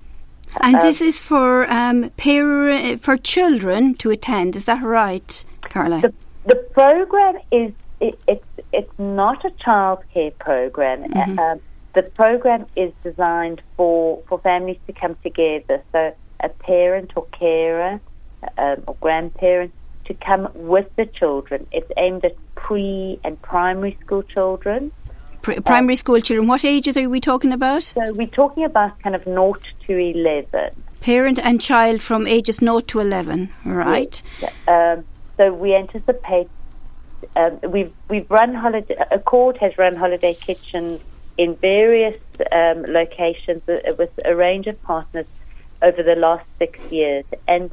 And 0.60 0.76
Um, 0.76 0.82
this 0.82 1.02
is 1.02 1.20
for 1.20 1.70
um, 1.72 2.10
par- 2.18 2.98
for 2.98 3.18
children 3.18 3.96
to 3.96 4.10
attend. 4.10 4.56
Is 4.56 4.66
that 4.66 4.84
right, 4.84 5.46
Caroline? 5.70 6.02
The, 6.02 6.14
the 6.46 6.56
program 6.56 7.38
is 7.52 7.72
it, 8.00 8.20
it's 8.28 8.48
it's 8.74 9.00
not 9.00 9.46
a 9.46 9.52
childcare 9.52 10.38
program. 10.40 11.04
Mm-hmm. 11.04 11.40
Uh, 11.40 11.44
um, 11.44 11.60
the 11.94 12.04
program 12.04 12.66
is 12.76 12.92
designed 13.04 13.62
for 13.78 14.22
for 14.28 14.40
families 14.40 14.80
to 14.88 14.94
come 14.94 15.16
together. 15.24 15.82
So 15.92 16.14
a 16.42 16.50
parent 16.50 17.12
or 17.16 17.26
carer 17.28 18.00
um, 18.58 18.84
or 18.88 18.96
grandparent 19.00 19.72
to 20.06 20.14
come 20.16 20.50
with 20.56 20.88
the 20.96 21.06
children. 21.06 21.68
It's 21.72 21.92
aimed 21.98 22.26
at 22.26 22.36
pre 22.56 23.20
and 23.24 23.42
primary 23.42 23.98
school 24.04 24.24
children. 24.24 24.92
Pr- 25.42 25.62
primary 25.62 25.96
school 25.96 26.20
children. 26.20 26.48
What 26.48 26.64
ages 26.64 26.98
are 26.98 27.10
we 27.10 27.20
talking 27.20 27.52
about? 27.52 27.84
So 27.84 28.14
we're 28.14 28.28
talking 28.28 28.64
about 28.64 29.00
kind 29.02 29.16
of 29.16 29.26
naught 29.26 29.66
to 29.88 29.98
eleven. 29.98 30.72
Parent 31.02 31.40
and 31.40 31.60
child 31.60 32.00
from 32.02 32.28
ages 32.28 32.58
0 32.58 32.82
to 32.82 33.00
11, 33.00 33.50
right? 33.66 34.22
Um, 34.68 35.04
so 35.36 35.52
we 35.52 35.74
anticipate 35.74 36.48
um, 37.36 37.60
we've 37.64 37.94
we've 38.10 38.30
run 38.30 38.54
holiday. 38.54 38.96
Accord 39.10 39.58
has 39.58 39.78
run 39.78 39.96
holiday 39.96 40.34
kitchens 40.34 41.04
in 41.38 41.56
various 41.56 42.18
um, 42.52 42.84
locations 42.84 43.68
uh, 43.70 43.80
with 43.98 44.12
a 44.26 44.36
range 44.36 44.68
of 44.68 44.82
partners 44.84 45.28
over 45.82 46.04
the 46.04 46.16
last 46.16 46.58
six 46.58 46.92
years, 46.92 47.26
and 47.48 47.72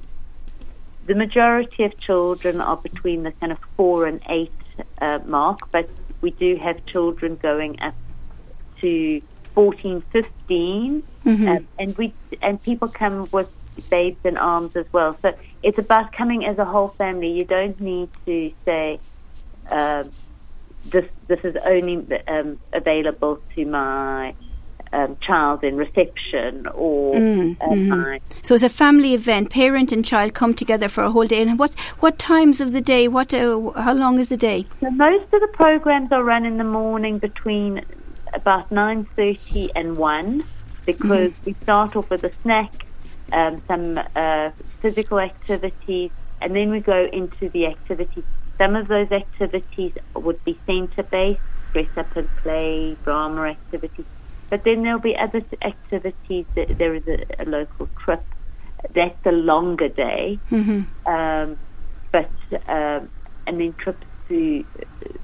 the 1.06 1.14
majority 1.14 1.84
of 1.84 1.98
children 2.00 2.60
are 2.60 2.76
between 2.76 3.22
the 3.22 3.32
kind 3.32 3.52
of 3.52 3.58
four 3.76 4.06
and 4.06 4.20
eight 4.28 4.52
uh, 5.00 5.18
mark, 5.26 5.58
but 5.72 5.88
we 6.20 6.30
do 6.30 6.56
have 6.56 6.84
children 6.86 7.36
going 7.36 7.80
up 7.80 7.94
to 8.80 9.20
14, 9.54 10.02
15, 10.12 11.02
um, 11.26 11.68
and 11.78 11.98
we 11.98 12.14
and 12.42 12.62
people 12.62 12.88
come 12.88 13.28
with 13.32 13.54
babes 13.90 14.18
in 14.24 14.36
arms 14.36 14.76
as 14.76 14.86
well. 14.92 15.16
So 15.20 15.34
it's 15.62 15.78
about 15.78 16.12
coming 16.12 16.44
as 16.44 16.58
a 16.58 16.64
whole 16.64 16.88
family. 16.88 17.32
You 17.32 17.44
don't 17.44 17.80
need 17.80 18.08
to 18.26 18.52
say 18.64 19.00
um, 19.70 20.10
this 20.86 21.06
this 21.26 21.40
is 21.44 21.56
only 21.64 22.06
um, 22.28 22.58
available 22.72 23.40
to 23.54 23.64
my 23.64 24.34
um, 24.92 25.16
child 25.20 25.64
in 25.64 25.76
reception 25.76 26.66
or 26.68 27.16
uh, 27.16 27.74
my 27.74 28.20
So 28.42 28.54
it's 28.54 28.64
a 28.64 28.68
family 28.68 29.14
event. 29.14 29.50
Parent 29.50 29.92
and 29.92 30.04
child 30.04 30.34
come 30.34 30.54
together 30.54 30.88
for 30.88 31.04
a 31.04 31.10
whole 31.10 31.26
day. 31.26 31.42
And 31.42 31.58
what 31.58 31.74
what 32.00 32.18
times 32.18 32.60
of 32.60 32.72
the 32.72 32.80
day? 32.80 33.08
What 33.08 33.34
uh, 33.34 33.70
how 33.72 33.94
long 33.94 34.18
is 34.18 34.28
the 34.28 34.36
day? 34.36 34.66
So 34.80 34.90
most 34.90 35.32
of 35.32 35.40
the 35.40 35.48
programs 35.52 36.12
are 36.12 36.22
run 36.22 36.44
in 36.44 36.58
the 36.58 36.64
morning 36.64 37.18
between 37.18 37.84
about 38.34 38.70
nine 38.70 39.06
thirty 39.16 39.70
and 39.74 39.96
one, 39.96 40.44
because 40.86 41.32
we 41.44 41.52
start 41.54 41.96
off 41.96 42.10
with 42.10 42.24
a 42.24 42.32
snack, 42.42 42.86
um, 43.32 43.60
some 43.66 43.98
uh, 44.14 44.50
physical 44.80 45.18
activities, 45.18 46.10
and 46.40 46.54
then 46.54 46.70
we 46.70 46.80
go 46.80 47.08
into 47.12 47.48
the 47.50 47.66
activities. 47.66 48.24
Some 48.58 48.74
of 48.74 48.88
those 48.88 49.10
activities 49.12 49.92
would 50.14 50.44
be 50.44 50.58
centre 50.66 51.04
based, 51.04 51.40
dress 51.72 51.88
up 51.96 52.16
and 52.16 52.28
play, 52.38 52.96
drama 53.04 53.42
activities. 53.42 54.04
But 54.50 54.64
then 54.64 54.82
there'll 54.82 55.00
be 55.00 55.16
other 55.16 55.42
activities. 55.62 56.46
That 56.54 56.78
there 56.78 56.94
is 56.94 57.06
a, 57.06 57.42
a 57.42 57.44
local 57.44 57.88
trip. 58.02 58.22
That's 58.94 59.26
a 59.26 59.32
longer 59.32 59.88
day. 59.88 60.38
Um, 61.06 61.58
but 62.10 62.30
um, 62.66 63.10
and 63.46 63.60
then 63.60 63.74
trips 63.74 64.06
to 64.28 64.64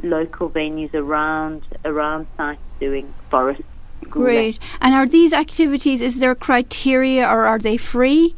local 0.03 0.51
venues 0.51 0.93
around 0.95 1.63
around 1.85 2.27
sites 2.37 2.61
doing 2.81 3.13
forest. 3.31 3.63
Great. 4.03 4.59
And 4.81 4.95
are 4.95 5.07
these 5.07 5.33
activities? 5.33 6.03
Is 6.03 6.21
there 6.21 6.33
a 6.33 6.37
criteria 6.37 7.27
or 7.27 7.47
are 7.47 7.59
they 7.59 7.79
free? 7.79 8.35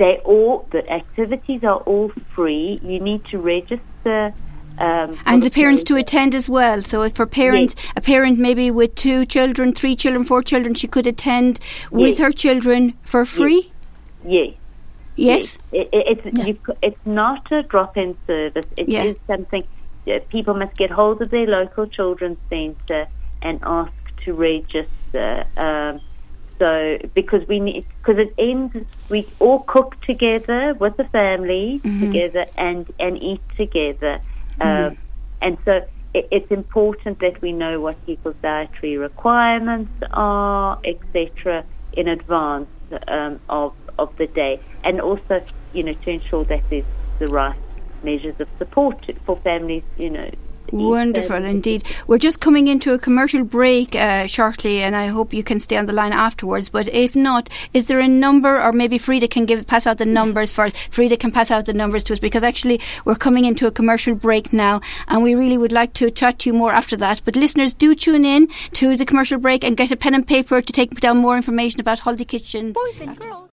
they 0.00 0.18
all 0.24 0.66
the 0.72 0.82
activities 0.90 1.62
are 1.62 1.80
all 1.80 2.10
free. 2.34 2.80
You 2.82 2.98
need 2.98 3.24
to 3.26 3.38
register. 3.38 4.32
Um, 4.80 5.18
And 5.26 5.42
the 5.42 5.50
parents 5.50 5.82
to 5.84 5.96
attend 5.96 6.34
as 6.34 6.48
well. 6.48 6.82
So 6.82 7.02
if 7.02 7.14
for 7.14 7.26
parents, 7.26 7.74
a 7.96 8.00
parent 8.00 8.38
maybe 8.38 8.70
with 8.70 8.94
two 8.94 9.26
children, 9.26 9.74
three 9.74 9.94
children, 9.94 10.24
four 10.24 10.42
children, 10.42 10.74
she 10.74 10.88
could 10.88 11.06
attend 11.06 11.60
with 11.90 12.18
her 12.18 12.32
children 12.32 12.94
for 13.02 13.24
free. 13.24 13.72
Yes. 14.26 14.54
Yes. 15.16 15.58
It, 15.72 15.88
it, 15.92 16.20
it's 16.24 16.48
you, 16.48 16.58
it's 16.82 17.06
not 17.06 17.52
a 17.52 17.62
drop-in 17.62 18.16
service. 18.26 18.66
It 18.78 18.88
is 18.88 18.94
Yeah. 18.94 19.12
something 19.26 19.64
uh, 20.06 20.18
people 20.30 20.54
must 20.54 20.74
get 20.76 20.90
hold 20.90 21.20
of 21.20 21.28
their 21.30 21.46
local 21.46 21.86
children's 21.86 22.38
centre 22.48 23.06
and 23.42 23.60
ask 23.62 23.92
to 24.24 24.32
register. 24.32 25.44
Um, 25.58 26.00
so 26.58 26.98
because 27.14 27.46
we 27.48 27.60
need 27.60 27.84
because 27.98 28.18
it 28.18 28.34
ends 28.38 28.76
we 29.08 29.26
all 29.38 29.60
cook 29.60 29.96
together 30.02 30.74
with 30.74 30.96
the 30.96 31.04
family 31.04 31.80
Mm-hmm. 31.84 32.00
together 32.12 32.44
and 32.56 32.86
and 32.98 33.22
eat 33.22 33.40
together, 33.56 34.20
um, 34.60 34.98
and 35.40 35.58
so. 35.64 35.82
It, 36.12 36.26
it's 36.32 36.50
important 36.50 37.20
that 37.20 37.40
we 37.40 37.52
know 37.52 37.78
what 37.80 38.04
people's 38.04 38.34
dietary 38.42 38.96
requirements 38.96 39.92
are, 40.10 40.76
etc., 40.84 41.64
in 41.92 42.08
advance 42.08 42.66
um, 43.06 43.38
of 43.48 43.74
of 43.96 44.16
the 44.16 44.26
day, 44.26 44.60
and 44.82 45.00
also, 45.00 45.44
you 45.72 45.84
know, 45.84 45.92
to 45.92 46.10
ensure 46.10 46.44
that 46.46 46.62
there's 46.68 46.84
the 47.20 47.28
right 47.28 47.56
measures 48.02 48.34
of 48.40 48.48
support 48.58 49.08
for 49.24 49.36
families, 49.38 49.84
you 49.98 50.10
know. 50.10 50.30
To 50.70 50.76
eat 50.76 50.84
Wonderful 50.84 51.44
indeed. 51.44 51.84
We're 52.06 52.18
just 52.18 52.40
coming 52.40 52.68
into 52.68 52.92
a 52.92 52.98
commercial 52.98 53.44
break 53.44 53.94
uh, 53.94 54.26
shortly, 54.26 54.82
and 54.82 54.96
I 54.96 55.08
hope 55.08 55.32
you 55.32 55.42
can 55.42 55.60
stay 55.60 55.76
on 55.76 55.86
the 55.86 55.92
line 55.92 56.12
afterwards. 56.12 56.68
But 56.68 56.88
if 56.88 57.14
not, 57.14 57.48
is 57.74 57.86
there 57.86 58.00
a 58.00 58.08
number, 58.08 58.60
or 58.60 58.72
maybe 58.72 58.98
Frida 58.98 59.28
can 59.28 59.46
give 59.46 59.66
pass 59.66 59.86
out 59.86 59.98
the 59.98 60.06
numbers 60.06 60.52
first? 60.52 60.76
Frida 60.90 61.16
can 61.16 61.30
pass 61.30 61.50
out 61.50 61.66
the 61.66 61.74
numbers 61.74 62.04
to 62.04 62.12
us 62.12 62.18
because 62.18 62.42
actually 62.42 62.80
we're 63.04 63.14
coming 63.14 63.44
into 63.44 63.66
a 63.66 63.70
commercial 63.70 64.14
break 64.14 64.52
now, 64.52 64.80
and 65.08 65.22
we 65.22 65.34
really 65.34 65.58
would 65.58 65.72
like 65.72 65.92
to 65.94 66.10
chat 66.10 66.38
to 66.40 66.50
you 66.50 66.54
more 66.54 66.72
after 66.72 66.96
that. 66.96 67.22
But 67.24 67.36
listeners, 67.36 67.74
do 67.74 67.94
tune 67.94 68.24
in 68.24 68.48
to 68.74 68.96
the 68.96 69.06
commercial 69.06 69.38
break 69.38 69.64
and 69.64 69.76
get 69.76 69.90
a 69.90 69.96
pen 69.96 70.14
and 70.14 70.26
paper 70.26 70.62
to 70.62 70.72
take 70.72 71.00
down 71.00 71.18
more 71.18 71.36
information 71.36 71.80
about 71.80 72.00
Holiday 72.00 72.24
Kitchens. 72.24 72.74
Boys 72.74 73.00
and 73.00 73.18
girls. 73.18 73.49